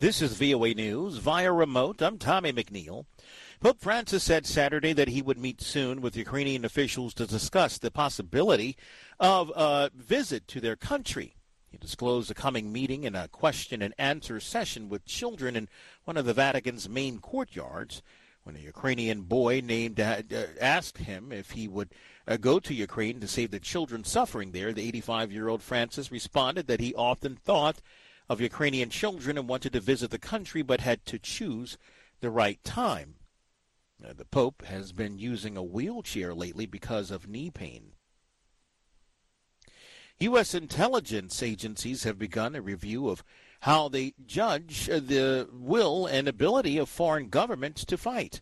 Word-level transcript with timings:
This 0.00 0.22
is 0.22 0.38
VOA 0.38 0.72
News 0.72 1.18
via 1.18 1.52
remote. 1.52 2.00
I'm 2.00 2.16
Tommy 2.16 2.52
McNeil. 2.52 3.04
Pope 3.60 3.78
Francis 3.78 4.24
said 4.24 4.46
Saturday 4.46 4.94
that 4.94 5.08
he 5.08 5.20
would 5.20 5.36
meet 5.36 5.60
soon 5.60 6.00
with 6.00 6.16
Ukrainian 6.16 6.64
officials 6.64 7.12
to 7.14 7.26
discuss 7.26 7.76
the 7.76 7.90
possibility 7.90 8.78
of 9.18 9.52
a 9.54 9.90
visit 9.94 10.48
to 10.48 10.60
their 10.60 10.76
country. 10.76 11.36
He 11.68 11.76
disclosed 11.76 12.30
a 12.30 12.34
coming 12.34 12.72
meeting 12.72 13.04
in 13.04 13.14
a 13.14 13.28
question 13.28 13.82
and 13.82 13.92
answer 13.98 14.40
session 14.40 14.88
with 14.88 15.04
children 15.04 15.54
in 15.54 15.68
one 16.04 16.16
of 16.16 16.24
the 16.24 16.32
Vatican's 16.32 16.88
main 16.88 17.18
courtyards 17.18 18.02
when 18.42 18.56
a 18.56 18.60
Ukrainian 18.60 19.22
boy 19.22 19.60
named 19.62 20.00
uh, 20.00 20.22
asked 20.60 20.98
him 20.98 21.30
if 21.30 21.50
he 21.50 21.68
would 21.68 21.94
uh, 22.30 22.36
go 22.36 22.60
to 22.60 22.72
Ukraine 22.72 23.18
to 23.18 23.26
save 23.26 23.50
the 23.50 23.58
children 23.58 24.04
suffering 24.04 24.52
there. 24.52 24.72
The 24.72 24.90
85-year-old 24.92 25.62
Francis 25.62 26.12
responded 26.12 26.68
that 26.68 26.80
he 26.80 26.94
often 26.94 27.34
thought 27.34 27.82
of 28.28 28.40
Ukrainian 28.40 28.88
children 28.88 29.36
and 29.36 29.48
wanted 29.48 29.72
to 29.72 29.80
visit 29.80 30.12
the 30.12 30.18
country 30.18 30.62
but 30.62 30.80
had 30.80 31.04
to 31.06 31.18
choose 31.18 31.76
the 32.20 32.30
right 32.30 32.62
time. 32.62 33.16
Uh, 34.02 34.12
the 34.16 34.24
Pope 34.24 34.64
has 34.66 34.92
been 34.92 35.18
using 35.18 35.56
a 35.56 35.62
wheelchair 35.62 36.32
lately 36.32 36.66
because 36.66 37.10
of 37.10 37.28
knee 37.28 37.50
pain. 37.50 37.92
U.S. 40.20 40.54
intelligence 40.54 41.42
agencies 41.42 42.04
have 42.04 42.18
begun 42.18 42.54
a 42.54 42.62
review 42.62 43.08
of 43.08 43.24
how 43.62 43.88
they 43.88 44.14
judge 44.24 44.86
the 44.86 45.48
will 45.52 46.06
and 46.06 46.28
ability 46.28 46.78
of 46.78 46.88
foreign 46.88 47.28
governments 47.28 47.84
to 47.86 47.98
fight. 47.98 48.40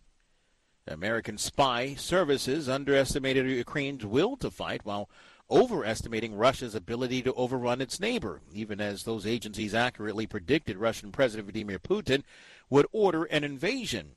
American 0.89 1.37
spy 1.37 1.95
services 1.95 2.67
underestimated 2.67 3.49
Ukraine's 3.49 4.05
will 4.05 4.35
to 4.37 4.49
fight 4.49 4.81
while 4.83 5.09
overestimating 5.49 6.35
Russia's 6.35 6.75
ability 6.75 7.21
to 7.23 7.33
overrun 7.33 7.81
its 7.81 7.99
neighbor, 7.99 8.41
even 8.53 8.79
as 8.79 9.03
those 9.03 9.25
agencies 9.25 9.73
accurately 9.73 10.27
predicted 10.27 10.77
Russian 10.77 11.11
President 11.11 11.47
Vladimir 11.47 11.79
Putin 11.79 12.23
would 12.69 12.87
order 12.91 13.23
an 13.25 13.43
invasion. 13.43 14.11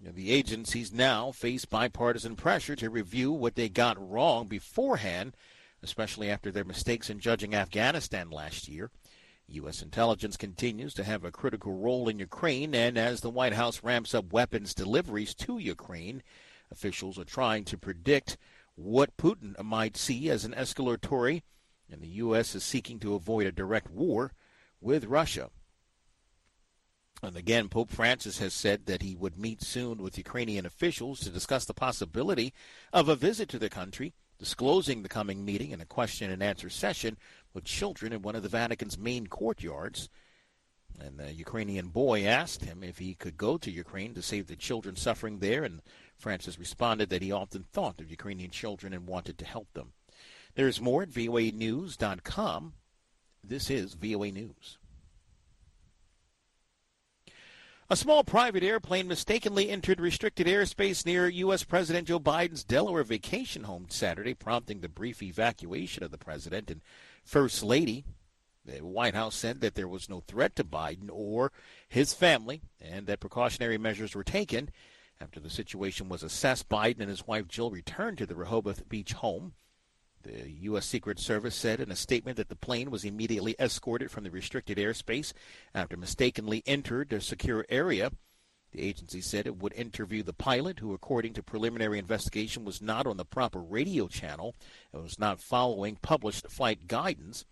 The 0.00 0.32
agencies 0.32 0.92
now 0.92 1.32
face 1.32 1.64
bipartisan 1.64 2.36
pressure 2.36 2.76
to 2.76 2.90
review 2.90 3.32
what 3.32 3.54
they 3.54 3.68
got 3.68 4.10
wrong 4.10 4.46
beforehand, 4.46 5.34
especially 5.82 6.30
after 6.30 6.50
their 6.50 6.64
mistakes 6.64 7.08
in 7.08 7.20
judging 7.20 7.54
Afghanistan 7.54 8.30
last 8.30 8.68
year. 8.68 8.90
U.S. 9.48 9.82
intelligence 9.82 10.36
continues 10.36 10.94
to 10.94 11.04
have 11.04 11.24
a 11.24 11.30
critical 11.30 11.72
role 11.74 12.08
in 12.08 12.18
Ukraine, 12.18 12.74
and 12.74 12.96
as 12.96 13.20
the 13.20 13.30
White 13.30 13.52
House 13.52 13.82
ramps 13.82 14.14
up 14.14 14.32
weapons 14.32 14.74
deliveries 14.74 15.34
to 15.34 15.58
Ukraine, 15.58 16.22
officials 16.70 17.18
are 17.18 17.24
trying 17.24 17.64
to 17.64 17.78
predict 17.78 18.36
what 18.74 19.16
Putin 19.16 19.62
might 19.62 19.96
see 19.96 20.30
as 20.30 20.44
an 20.44 20.54
escalatory, 20.54 21.42
and 21.90 22.00
the 22.00 22.08
U.S. 22.08 22.54
is 22.54 22.64
seeking 22.64 22.98
to 23.00 23.14
avoid 23.14 23.46
a 23.46 23.52
direct 23.52 23.90
war 23.90 24.32
with 24.80 25.04
Russia. 25.04 25.50
And 27.22 27.36
again, 27.36 27.68
Pope 27.68 27.90
Francis 27.90 28.38
has 28.38 28.52
said 28.52 28.86
that 28.86 29.02
he 29.02 29.14
would 29.14 29.38
meet 29.38 29.62
soon 29.62 29.98
with 29.98 30.18
Ukrainian 30.18 30.66
officials 30.66 31.20
to 31.20 31.30
discuss 31.30 31.64
the 31.64 31.72
possibility 31.72 32.52
of 32.92 33.08
a 33.08 33.16
visit 33.16 33.48
to 33.50 33.58
the 33.58 33.70
country, 33.70 34.12
disclosing 34.38 35.02
the 35.02 35.08
coming 35.08 35.44
meeting 35.44 35.70
in 35.70 35.80
a 35.80 35.86
question 35.86 36.30
and 36.30 36.42
answer 36.42 36.68
session 36.68 37.16
with 37.52 37.64
children 37.64 38.12
in 38.12 38.22
one 38.22 38.34
of 38.36 38.42
the 38.42 38.48
Vatican's 38.48 38.98
main 38.98 39.26
courtyards. 39.26 40.08
And 41.00 41.18
the 41.18 41.32
Ukrainian 41.32 41.88
boy 41.88 42.24
asked 42.24 42.64
him 42.64 42.82
if 42.82 42.98
he 42.98 43.14
could 43.14 43.36
go 43.36 43.58
to 43.58 43.70
Ukraine 43.70 44.14
to 44.14 44.22
save 44.22 44.46
the 44.46 44.56
children 44.56 44.96
suffering 44.96 45.38
there, 45.38 45.64
and 45.64 45.82
Francis 46.16 46.58
responded 46.58 47.10
that 47.10 47.22
he 47.22 47.32
often 47.32 47.64
thought 47.64 48.00
of 48.00 48.10
Ukrainian 48.10 48.50
children 48.50 48.92
and 48.92 49.06
wanted 49.06 49.38
to 49.38 49.44
help 49.44 49.72
them. 49.72 49.92
There's 50.54 50.80
more 50.80 51.02
at 51.02 51.10
voanews.com. 51.10 52.74
This 53.42 53.70
is 53.70 53.94
VOA 53.94 54.30
News. 54.30 54.78
A 57.94 57.96
small 57.96 58.24
private 58.24 58.64
airplane 58.64 59.06
mistakenly 59.06 59.70
entered 59.70 60.00
restricted 60.00 60.48
airspace 60.48 61.06
near 61.06 61.28
U.S. 61.28 61.62
President 61.62 62.08
Joe 62.08 62.18
Biden's 62.18 62.64
Delaware 62.64 63.04
vacation 63.04 63.62
home 63.62 63.86
Saturday, 63.88 64.34
prompting 64.34 64.80
the 64.80 64.88
brief 64.88 65.22
evacuation 65.22 66.02
of 66.02 66.10
the 66.10 66.18
president 66.18 66.72
and 66.72 66.80
First 67.22 67.62
Lady. 67.62 68.04
The 68.64 68.80
White 68.80 69.14
House 69.14 69.36
said 69.36 69.60
that 69.60 69.76
there 69.76 69.86
was 69.86 70.08
no 70.08 70.24
threat 70.26 70.56
to 70.56 70.64
Biden 70.64 71.08
or 71.08 71.52
his 71.88 72.12
family 72.12 72.62
and 72.80 73.06
that 73.06 73.20
precautionary 73.20 73.78
measures 73.78 74.16
were 74.16 74.24
taken. 74.24 74.70
After 75.20 75.38
the 75.38 75.48
situation 75.48 76.08
was 76.08 76.24
assessed, 76.24 76.68
Biden 76.68 76.98
and 76.98 77.08
his 77.08 77.28
wife 77.28 77.46
Jill 77.46 77.70
returned 77.70 78.18
to 78.18 78.26
the 78.26 78.34
Rehoboth 78.34 78.88
Beach 78.88 79.12
home. 79.12 79.52
The 80.24 80.50
U.S. 80.62 80.86
Secret 80.86 81.18
Service 81.18 81.54
said 81.54 81.80
in 81.80 81.90
a 81.90 81.96
statement 81.96 82.38
that 82.38 82.48
the 82.48 82.56
plane 82.56 82.90
was 82.90 83.04
immediately 83.04 83.54
escorted 83.58 84.10
from 84.10 84.24
the 84.24 84.30
restricted 84.30 84.78
airspace 84.78 85.34
after 85.74 85.98
mistakenly 85.98 86.62
entered 86.66 87.12
a 87.12 87.20
secure 87.20 87.66
area. 87.68 88.10
The 88.72 88.82
agency 88.82 89.20
said 89.20 89.46
it 89.46 89.58
would 89.58 89.74
interview 89.74 90.22
the 90.22 90.32
pilot, 90.32 90.80
who, 90.80 90.94
according 90.94 91.34
to 91.34 91.42
preliminary 91.42 91.98
investigation, 91.98 92.64
was 92.64 92.80
not 92.80 93.06
on 93.06 93.18
the 93.18 93.24
proper 93.24 93.60
radio 93.60 94.08
channel 94.08 94.54
and 94.92 95.02
was 95.02 95.18
not 95.18 95.40
following 95.40 95.96
published 96.00 96.50
flight 96.50 96.86
guidance. 96.88 97.44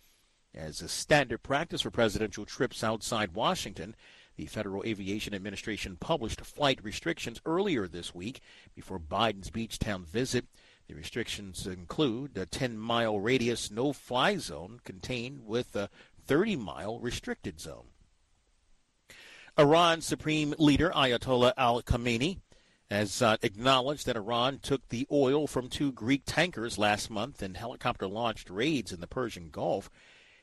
As 0.55 0.81
a 0.81 0.89
standard 0.89 1.43
practice 1.43 1.83
for 1.83 1.91
presidential 1.91 2.47
trips 2.47 2.83
outside 2.83 3.35
Washington, 3.35 3.95
the 4.37 4.47
Federal 4.47 4.83
Aviation 4.85 5.35
Administration 5.35 5.97
published 6.01 6.41
flight 6.41 6.83
restrictions 6.83 7.41
earlier 7.45 7.87
this 7.87 8.15
week 8.15 8.41
before 8.75 8.99
Biden's 8.99 9.51
Beachtown 9.51 10.07
visit. 10.07 10.47
The 10.93 10.99
restrictions 10.99 11.67
include 11.67 12.37
a 12.37 12.45
10 12.45 12.77
mile 12.77 13.19
radius 13.19 13.71
no 13.71 13.95
fly 13.95 14.37
zone 14.37 14.79
contained 14.85 15.47
with 15.47 15.75
a 15.75 15.89
30 16.27 16.57
mile 16.57 17.01
restricted 17.01 17.59
zone. 17.59 17.87
Iran's 19.57 20.05
Supreme 20.05 20.55
Leader 20.59 20.91
Ayatollah 20.91 21.55
Ali 21.57 21.83
Khamenei 21.83 22.41
has 22.91 23.23
uh, 23.23 23.39
acknowledged 23.41 24.05
that 24.05 24.17
Iran 24.17 24.59
took 24.59 24.87
the 24.91 25.07
oil 25.11 25.47
from 25.47 25.71
two 25.71 25.93
Greek 25.93 26.25
tankers 26.27 26.77
last 26.77 27.09
month 27.09 27.43
in 27.43 27.55
helicopter 27.55 28.07
launched 28.07 28.51
raids 28.51 28.93
in 28.93 29.01
the 29.01 29.07
Persian 29.07 29.49
Gulf. 29.49 29.89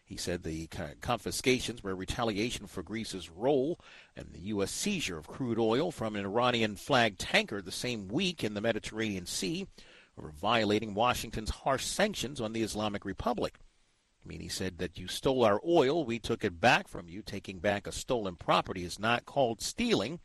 He 0.04 0.18
said 0.18 0.42
the 0.42 0.68
confiscations 1.00 1.84
were 1.84 1.96
retaliation 1.96 2.66
for 2.66 2.82
Greece's 2.82 3.30
role 3.30 3.80
in 4.16 4.32
the 4.32 4.48
U.S. 4.48 4.72
seizure 4.72 5.20
of 5.20 5.28
crude 5.28 5.60
oil 5.60 5.92
from 5.92 6.16
an 6.16 6.26
Iranian 6.26 6.76
flagged 6.76 7.20
tanker 7.20 7.62
the 7.62 7.72
same 7.72 8.08
week 8.08 8.44
in 8.44 8.56
the 8.56 8.62
Mediterranean 8.62 9.28
Sea 9.28 9.68
over 10.20 10.32
violating 10.32 10.94
Washington's 10.94 11.50
harsh 11.50 11.86
sanctions 11.86 12.42
on 12.42 12.54
the 12.54 12.62
Islamic 12.62 13.06
Republic. 13.06 13.58
I 14.24 14.28
mean, 14.28 14.42
he 14.42 14.50
said 14.50 14.78
that 14.80 14.98
you 14.98 15.08
stole 15.08 15.46
our 15.46 15.62
oil, 15.66 16.04
we 16.04 16.20
took 16.20 16.44
it 16.44 16.60
back 16.60 16.88
from 16.88 17.08
you. 17.08 17.22
Taking 17.22 17.60
back 17.60 17.88
a 17.88 17.92
stolen 17.92 18.36
property 18.36 18.84
is 18.84 19.00
not 19.00 19.26
called 19.26 19.62
stealing. 19.62 20.20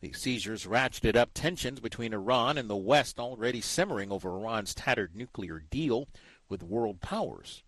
The 0.00 0.12
seizures 0.12 0.66
ratcheted 0.66 1.16
up 1.16 1.30
tensions 1.34 1.80
between 1.80 2.14
Iran 2.14 2.56
and 2.56 2.70
the 2.70 2.76
West, 2.76 3.18
already 3.18 3.60
simmering 3.60 4.12
over 4.12 4.30
Iran's 4.30 4.74
tattered 4.74 5.16
nuclear 5.16 5.64
deal 5.70 6.08
with 6.48 6.62
world 6.62 7.00
powers. 7.00 7.64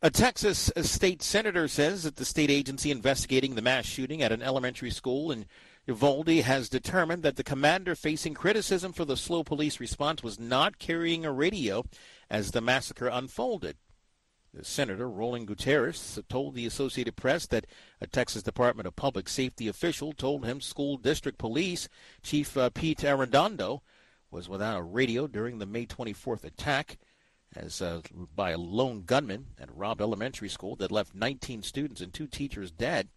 A 0.00 0.10
Texas 0.10 0.70
state 0.82 1.22
senator 1.22 1.68
says 1.68 2.04
that 2.04 2.16
the 2.16 2.24
state 2.24 2.50
agency 2.50 2.90
investigating 2.90 3.54
the 3.54 3.62
mass 3.62 3.84
shooting 3.84 4.22
at 4.22 4.32
an 4.32 4.42
elementary 4.42 4.90
school 4.90 5.30
in 5.32 5.46
Uvalde 5.86 6.42
has 6.42 6.68
determined 6.68 7.22
that 7.22 7.36
the 7.36 7.44
commander 7.44 7.94
facing 7.94 8.34
criticism 8.34 8.92
for 8.92 9.04
the 9.04 9.16
slow 9.16 9.44
police 9.44 9.78
response 9.78 10.22
was 10.22 10.40
not 10.40 10.78
carrying 10.78 11.24
a 11.24 11.32
radio 11.32 11.84
as 12.28 12.50
the 12.50 12.60
massacre 12.60 13.06
unfolded. 13.06 13.76
Senator 14.62 15.08
Roland 15.08 15.46
Gutierrez 15.46 16.18
told 16.28 16.54
the 16.54 16.66
Associated 16.66 17.14
Press 17.14 17.46
that 17.46 17.66
a 18.00 18.06
Texas 18.06 18.42
Department 18.42 18.86
of 18.86 18.96
Public 18.96 19.28
Safety 19.28 19.68
official 19.68 20.12
told 20.12 20.44
him 20.44 20.60
school 20.60 20.96
district 20.96 21.38
police 21.38 21.88
chief 22.22 22.56
uh, 22.56 22.70
Pete 22.70 23.00
Arredondo 23.00 23.80
was 24.30 24.48
without 24.48 24.78
a 24.78 24.82
radio 24.82 25.26
during 25.26 25.58
the 25.58 25.66
May 25.66 25.86
24th 25.86 26.44
attack 26.44 26.98
as 27.54 27.80
uh, 27.80 28.00
by 28.34 28.50
a 28.50 28.58
lone 28.58 29.02
gunman 29.02 29.48
at 29.58 29.74
Robb 29.74 30.00
Elementary 30.00 30.48
School 30.48 30.74
that 30.76 30.90
left 30.90 31.14
19 31.14 31.62
students 31.62 32.00
and 32.00 32.12
two 32.12 32.26
teachers 32.26 32.70
dead. 32.70 33.08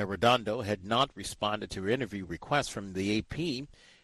Arredondo 0.00 0.64
had 0.64 0.82
not 0.82 1.10
responded 1.14 1.70
to 1.70 1.86
interview 1.86 2.24
requests 2.24 2.70
from 2.70 2.94
the 2.94 3.18
AP. 3.18 3.36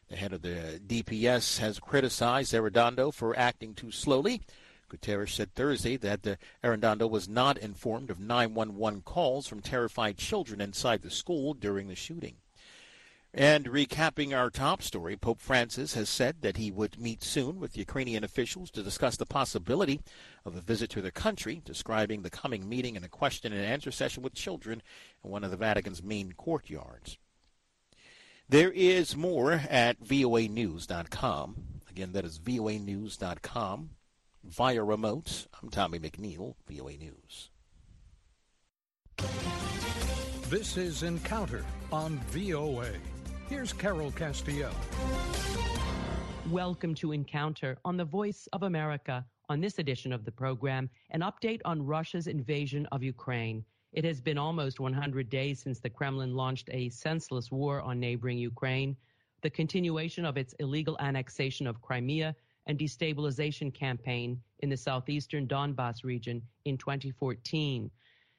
The 0.08 0.16
head 0.16 0.34
of 0.34 0.42
the 0.42 0.78
DPS 0.86 1.58
has 1.58 1.78
criticized 1.80 2.52
Arredondo 2.52 3.12
for 3.12 3.36
acting 3.36 3.74
too 3.74 3.90
slowly. 3.90 4.42
Gutierrez 4.90 5.32
said 5.32 5.54
Thursday 5.54 5.96
that 5.96 6.26
uh, 6.26 6.36
Arredondo 6.62 7.08
was 7.08 7.28
not 7.28 7.56
informed 7.56 8.10
of 8.10 8.20
911 8.20 9.02
calls 9.02 9.48
from 9.48 9.62
terrified 9.62 10.18
children 10.18 10.60
inside 10.60 11.00
the 11.00 11.10
school 11.10 11.54
during 11.54 11.88
the 11.88 11.96
shooting. 11.96 12.36
And 13.34 13.66
recapping 13.66 14.34
our 14.34 14.48
top 14.48 14.82
story, 14.82 15.16
Pope 15.16 15.40
Francis 15.40 15.92
has 15.92 16.08
said 16.08 16.40
that 16.40 16.56
he 16.56 16.70
would 16.70 16.98
meet 16.98 17.22
soon 17.22 17.60
with 17.60 17.76
Ukrainian 17.76 18.24
officials 18.24 18.70
to 18.70 18.82
discuss 18.82 19.16
the 19.16 19.26
possibility 19.26 20.00
of 20.44 20.56
a 20.56 20.62
visit 20.62 20.88
to 20.90 21.02
the 21.02 21.10
country, 21.10 21.60
describing 21.64 22.22
the 22.22 22.30
coming 22.30 22.66
meeting 22.66 22.96
in 22.96 23.04
a 23.04 23.08
question 23.08 23.52
and 23.52 23.62
answer 23.62 23.90
session 23.90 24.22
with 24.22 24.32
children 24.32 24.80
in 25.22 25.30
one 25.30 25.44
of 25.44 25.50
the 25.50 25.56
Vatican's 25.58 26.02
main 26.02 26.32
courtyards. 26.32 27.18
There 28.48 28.70
is 28.70 29.16
more 29.16 29.52
at 29.68 30.00
voanews.com. 30.00 31.56
Again, 31.90 32.12
that 32.12 32.24
is 32.24 32.38
voanews.com. 32.38 33.90
via 34.44 34.82
remote. 34.82 35.46
I'm 35.60 35.68
Tommy 35.68 35.98
McNeil, 35.98 36.54
VOA 36.68 36.96
News. 36.96 37.50
This 40.48 40.76
is 40.76 41.02
Encounter 41.02 41.64
on 41.90 42.18
VOA. 42.30 42.92
Here's 43.48 43.72
Carol 43.72 44.10
Castiel. 44.10 44.72
Welcome 46.50 46.96
to 46.96 47.12
Encounter 47.12 47.78
on 47.84 47.96
the 47.96 48.04
Voice 48.04 48.48
of 48.52 48.64
America. 48.64 49.24
On 49.48 49.60
this 49.60 49.78
edition 49.78 50.12
of 50.12 50.24
the 50.24 50.32
program, 50.32 50.90
an 51.10 51.20
update 51.20 51.60
on 51.64 51.86
Russia's 51.86 52.26
invasion 52.26 52.86
of 52.90 53.04
Ukraine. 53.04 53.64
It 53.92 54.04
has 54.04 54.20
been 54.20 54.36
almost 54.36 54.80
100 54.80 55.30
days 55.30 55.60
since 55.60 55.78
the 55.78 55.88
Kremlin 55.88 56.34
launched 56.34 56.68
a 56.72 56.88
senseless 56.88 57.52
war 57.52 57.80
on 57.82 58.00
neighboring 58.00 58.36
Ukraine, 58.36 58.96
the 59.42 59.50
continuation 59.50 60.24
of 60.24 60.36
its 60.36 60.52
illegal 60.58 60.96
annexation 60.98 61.68
of 61.68 61.80
Crimea, 61.80 62.34
and 62.66 62.76
destabilization 62.76 63.72
campaign 63.72 64.40
in 64.58 64.70
the 64.70 64.76
southeastern 64.76 65.46
Donbass 65.46 66.02
region 66.02 66.42
in 66.64 66.76
2014. 66.76 67.92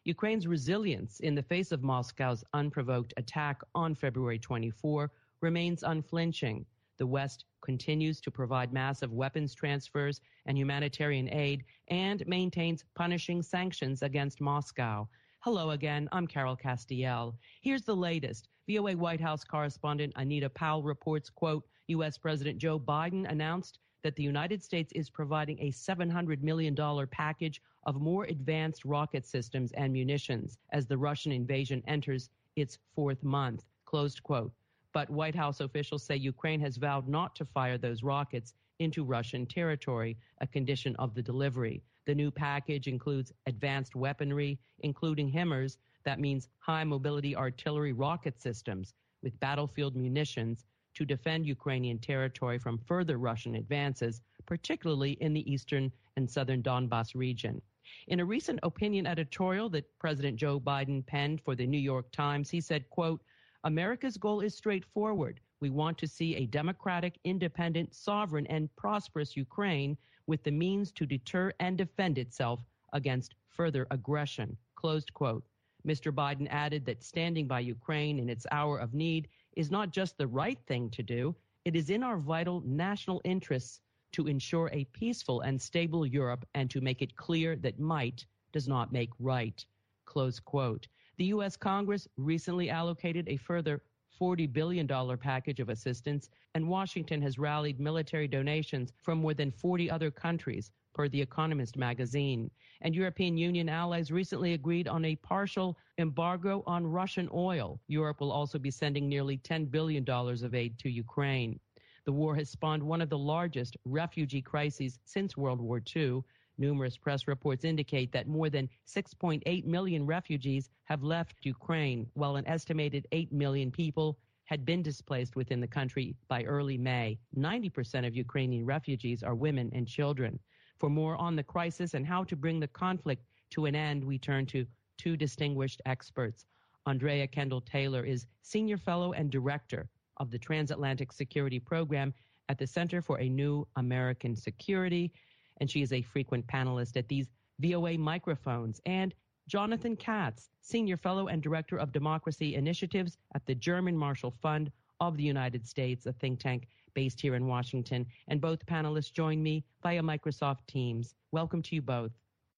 Ukraine's 0.07 0.47
resilience 0.47 1.19
in 1.19 1.35
the 1.35 1.43
face 1.43 1.73
of 1.73 1.83
Moscow's 1.83 2.41
unprovoked 2.53 3.13
attack 3.17 3.59
on 3.75 3.93
February 3.93 4.39
24 4.39 5.11
remains 5.41 5.83
unflinching. 5.83 6.65
The 6.97 7.05
West 7.05 7.43
continues 7.59 8.21
to 8.21 8.31
provide 8.31 8.71
massive 8.71 9.11
weapons 9.11 9.53
transfers 9.53 10.21
and 10.45 10.57
humanitarian 10.57 11.27
aid 11.33 11.65
and 11.89 12.25
maintains 12.25 12.85
punishing 12.95 13.41
sanctions 13.41 14.01
against 14.01 14.39
Moscow. 14.39 15.09
Hello 15.41 15.71
again, 15.71 16.07
I'm 16.13 16.25
Carol 16.25 16.55
Castiel. 16.55 17.33
Here's 17.59 17.83
the 17.83 17.93
latest. 17.93 18.47
VOA 18.69 18.95
White 18.95 19.19
House 19.19 19.43
correspondent 19.43 20.13
Anita 20.15 20.49
Powell 20.49 20.83
reports, 20.83 21.29
quote, 21.29 21.65
U.S. 21.87 22.17
President 22.17 22.59
Joe 22.59 22.79
Biden 22.79 23.29
announced 23.29 23.79
that 24.07 24.15
the 24.15 24.23
United 24.23 24.63
States 24.63 24.93
is 24.93 25.09
providing 25.09 25.59
a 25.59 25.69
$700 25.69 26.41
million 26.41 26.73
package 27.11 27.61
of 27.85 27.99
more 27.99 28.23
advanced 28.23 28.85
rocket 28.85 29.25
systems 29.25 29.73
and 29.73 29.91
munitions 29.91 30.57
as 30.71 30.87
the 30.87 30.97
Russian 30.97 31.33
invasion 31.33 31.83
enters 31.89 32.29
its 32.55 32.77
fourth 32.95 33.21
month. 33.21 33.65
Closed 33.83 34.23
quote. 34.23 34.53
But 34.93 35.09
White 35.09 35.35
House 35.35 35.59
officials 35.59 36.03
say 36.03 36.15
Ukraine 36.15 36.61
has 36.61 36.77
vowed 36.77 37.09
not 37.09 37.35
to 37.35 37.43
fire 37.43 37.77
those 37.77 38.01
rockets 38.01 38.53
into 38.79 39.03
Russian 39.03 39.45
territory, 39.45 40.15
a 40.39 40.47
condition 40.47 40.95
of 40.99 41.13
the 41.13 41.21
delivery. 41.21 41.83
The 42.05 42.15
new 42.15 42.31
package 42.31 42.87
includes 42.87 43.33
advanced 43.45 43.93
weaponry, 43.93 44.57
including 44.79 45.29
HIMARS, 45.29 45.79
that 46.05 46.21
means 46.21 46.47
high 46.59 46.85
mobility 46.85 47.35
artillery 47.35 47.91
rocket 47.91 48.41
systems, 48.41 48.93
with 49.21 49.37
battlefield 49.41 49.97
munitions 49.97 50.63
to 50.97 51.05
defend 51.05 51.45
Ukrainian 51.45 51.99
territory 51.99 52.57
from 52.57 52.79
further 52.79 53.19
Russian 53.19 53.53
advances, 53.53 54.19
particularly 54.47 55.11
in 55.21 55.31
the 55.31 55.47
eastern 55.51 55.91
and 56.15 56.27
southern 56.27 56.63
Donbass 56.63 57.13
region. 57.13 57.61
In 58.07 58.19
a 58.19 58.25
recent 58.25 58.59
opinion 58.63 59.05
editorial 59.05 59.69
that 59.69 59.87
President 59.99 60.37
Joe 60.37 60.59
Biden 60.59 61.05
penned 61.05 61.39
for 61.41 61.53
the 61.53 61.67
New 61.67 61.77
York 61.77 62.11
Times, 62.11 62.49
he 62.49 62.59
said, 62.59 62.89
quote, 62.89 63.21
America's 63.63 64.17
goal 64.17 64.41
is 64.41 64.55
straightforward. 64.55 65.39
We 65.59 65.69
want 65.69 65.99
to 65.99 66.07
see 66.07 66.35
a 66.35 66.47
democratic, 66.47 67.19
independent, 67.23 67.93
sovereign, 67.93 68.47
and 68.47 68.75
prosperous 68.75 69.37
Ukraine 69.37 69.95
with 70.25 70.41
the 70.43 70.51
means 70.51 70.91
to 70.93 71.05
deter 71.05 71.53
and 71.59 71.77
defend 71.77 72.17
itself 72.17 72.59
against 72.93 73.35
further 73.49 73.85
aggression. 73.91 74.57
Closed 74.73 75.13
quote. 75.13 75.43
Mr. 75.85 76.11
Biden 76.11 76.47
added 76.49 76.85
that 76.87 77.03
standing 77.03 77.45
by 77.45 77.59
Ukraine 77.59 78.17
in 78.17 78.29
its 78.29 78.47
hour 78.51 78.79
of 78.79 78.95
need 78.95 79.29
is 79.57 79.71
not 79.71 79.91
just 79.91 80.17
the 80.17 80.27
right 80.27 80.59
thing 80.67 80.87
to 80.91 81.01
do, 81.01 81.35
it 81.65 81.75
is 81.75 81.89
in 81.89 82.03
our 82.03 82.17
vital 82.17 82.61
national 82.63 83.21
interests 83.25 83.81
to 84.11 84.27
ensure 84.27 84.69
a 84.71 84.85
peaceful 84.93 85.41
and 85.41 85.59
stable 85.59 86.05
Europe 86.05 86.45
and 86.53 86.69
to 86.69 86.79
make 86.79 87.01
it 87.01 87.15
clear 87.17 87.55
that 87.55 87.79
might 87.79 88.25
does 88.53 88.67
not 88.67 88.93
make 88.93 89.09
right. 89.19 89.65
Close 90.05 90.39
quote. 90.39 90.87
The 91.17 91.25
U.S. 91.25 91.57
Congress 91.57 92.07
recently 92.17 92.69
allocated 92.69 93.27
a 93.27 93.37
further 93.37 93.81
$40 94.21 94.53
billion 94.53 94.87
package 95.17 95.59
of 95.59 95.69
assistance, 95.69 96.29
and 96.53 96.67
Washington 96.67 97.21
has 97.23 97.39
rallied 97.39 97.79
military 97.79 98.27
donations 98.27 98.93
from 99.01 99.17
more 99.17 99.33
than 99.33 99.51
40 99.51 99.89
other 99.89 100.11
countries, 100.11 100.71
per 100.97 101.07
The 101.07 101.21
Economist 101.21 101.77
magazine. 101.77 102.49
And 102.81 102.95
European 102.95 103.37
Union 103.37 103.69
allies 103.69 104.11
recently 104.11 104.53
agreed 104.53 104.87
on 104.87 105.05
a 105.05 105.15
partial 105.17 105.77
embargo 105.99 106.63
on 106.65 106.87
Russian 106.87 107.29
oil. 107.31 107.79
Europe 107.87 108.19
will 108.19 108.31
also 108.31 108.57
be 108.57 108.71
sending 108.71 109.07
nearly 109.07 109.37
$10 109.37 109.69
billion 109.69 110.03
of 110.09 110.55
aid 110.55 110.79
to 110.79 110.89
Ukraine. 110.89 111.59
The 112.05 112.11
war 112.11 112.35
has 112.35 112.49
spawned 112.49 112.81
one 112.81 112.99
of 112.99 113.09
the 113.09 113.17
largest 113.17 113.77
refugee 113.85 114.41
crises 114.41 114.97
since 115.05 115.37
World 115.37 115.61
War 115.61 115.83
II. 115.95 116.23
Numerous 116.57 116.97
press 116.97 117.27
reports 117.27 117.63
indicate 117.63 118.11
that 118.13 118.27
more 118.27 118.49
than 118.49 118.67
6.8 118.87 119.65
million 119.65 120.03
refugees 120.03 120.71
have 120.85 121.03
left 121.03 121.45
Ukraine, 121.45 122.09
while 122.15 122.37
an 122.37 122.47
estimated 122.47 123.05
8 123.11 123.31
million 123.31 123.69
people 123.69 124.17
had 124.45 124.65
been 124.65 124.81
displaced 124.81 125.35
within 125.35 125.61
the 125.61 125.67
country 125.67 126.15
by 126.27 126.43
early 126.45 126.79
May. 126.79 127.19
90% 127.37 128.07
of 128.07 128.15
Ukrainian 128.15 128.65
refugees 128.65 129.21
are 129.21 129.35
women 129.35 129.69
and 129.75 129.87
children. 129.87 130.39
For 130.77 130.89
more 130.89 131.15
on 131.15 131.35
the 131.35 131.43
crisis 131.43 131.93
and 131.93 132.05
how 132.05 132.23
to 132.25 132.35
bring 132.35 132.59
the 132.59 132.67
conflict 132.67 133.25
to 133.51 133.65
an 133.65 133.75
end, 133.75 134.03
we 134.03 134.19
turn 134.19 134.45
to 134.47 134.65
two 134.97 135.17
distinguished 135.17 135.81
experts. 135.85 136.45
Andrea 136.85 137.27
Kendall 137.27 137.61
Taylor 137.61 138.03
is 138.05 138.27
Senior 138.41 138.77
Fellow 138.77 139.13
and 139.13 139.31
Director 139.31 139.89
of 140.17 140.31
the 140.31 140.39
Transatlantic 140.39 141.11
Security 141.11 141.59
Program 141.59 142.13
at 142.49 142.57
the 142.57 142.67
Center 142.67 143.01
for 143.01 143.19
a 143.19 143.27
New 143.27 143.67
American 143.75 144.35
Security, 144.35 145.11
and 145.59 145.69
she 145.69 145.81
is 145.81 145.93
a 145.93 146.01
frequent 146.01 146.45
panelist 146.47 146.95
at 146.95 147.07
these 147.07 147.29
VOA 147.59 147.97
microphones. 147.97 148.79
And 148.85 149.13
Jonathan 149.47 149.95
Katz, 149.95 150.49
Senior 150.61 150.97
Fellow 150.97 151.27
and 151.27 151.41
Director 151.41 151.77
of 151.77 151.91
Democracy 151.91 152.55
Initiatives 152.55 153.17
at 153.33 153.45
the 153.45 153.55
German 153.55 153.97
Marshall 153.97 154.31
Fund 154.31 154.71
of 154.99 155.17
the 155.17 155.23
United 155.23 155.65
States, 155.65 156.05
a 156.05 156.13
think 156.13 156.39
tank 156.39 156.67
based 156.93 157.19
here 157.21 157.35
in 157.35 157.47
Washington. 157.47 158.05
And 158.27 158.41
both 158.41 158.65
panelists 158.65 159.11
join 159.11 159.41
me 159.41 159.63
via 159.83 160.01
Microsoft 160.01 160.65
Teams. 160.67 161.15
Welcome 161.31 161.61
to 161.63 161.75
you 161.75 161.81
both. 161.81 162.11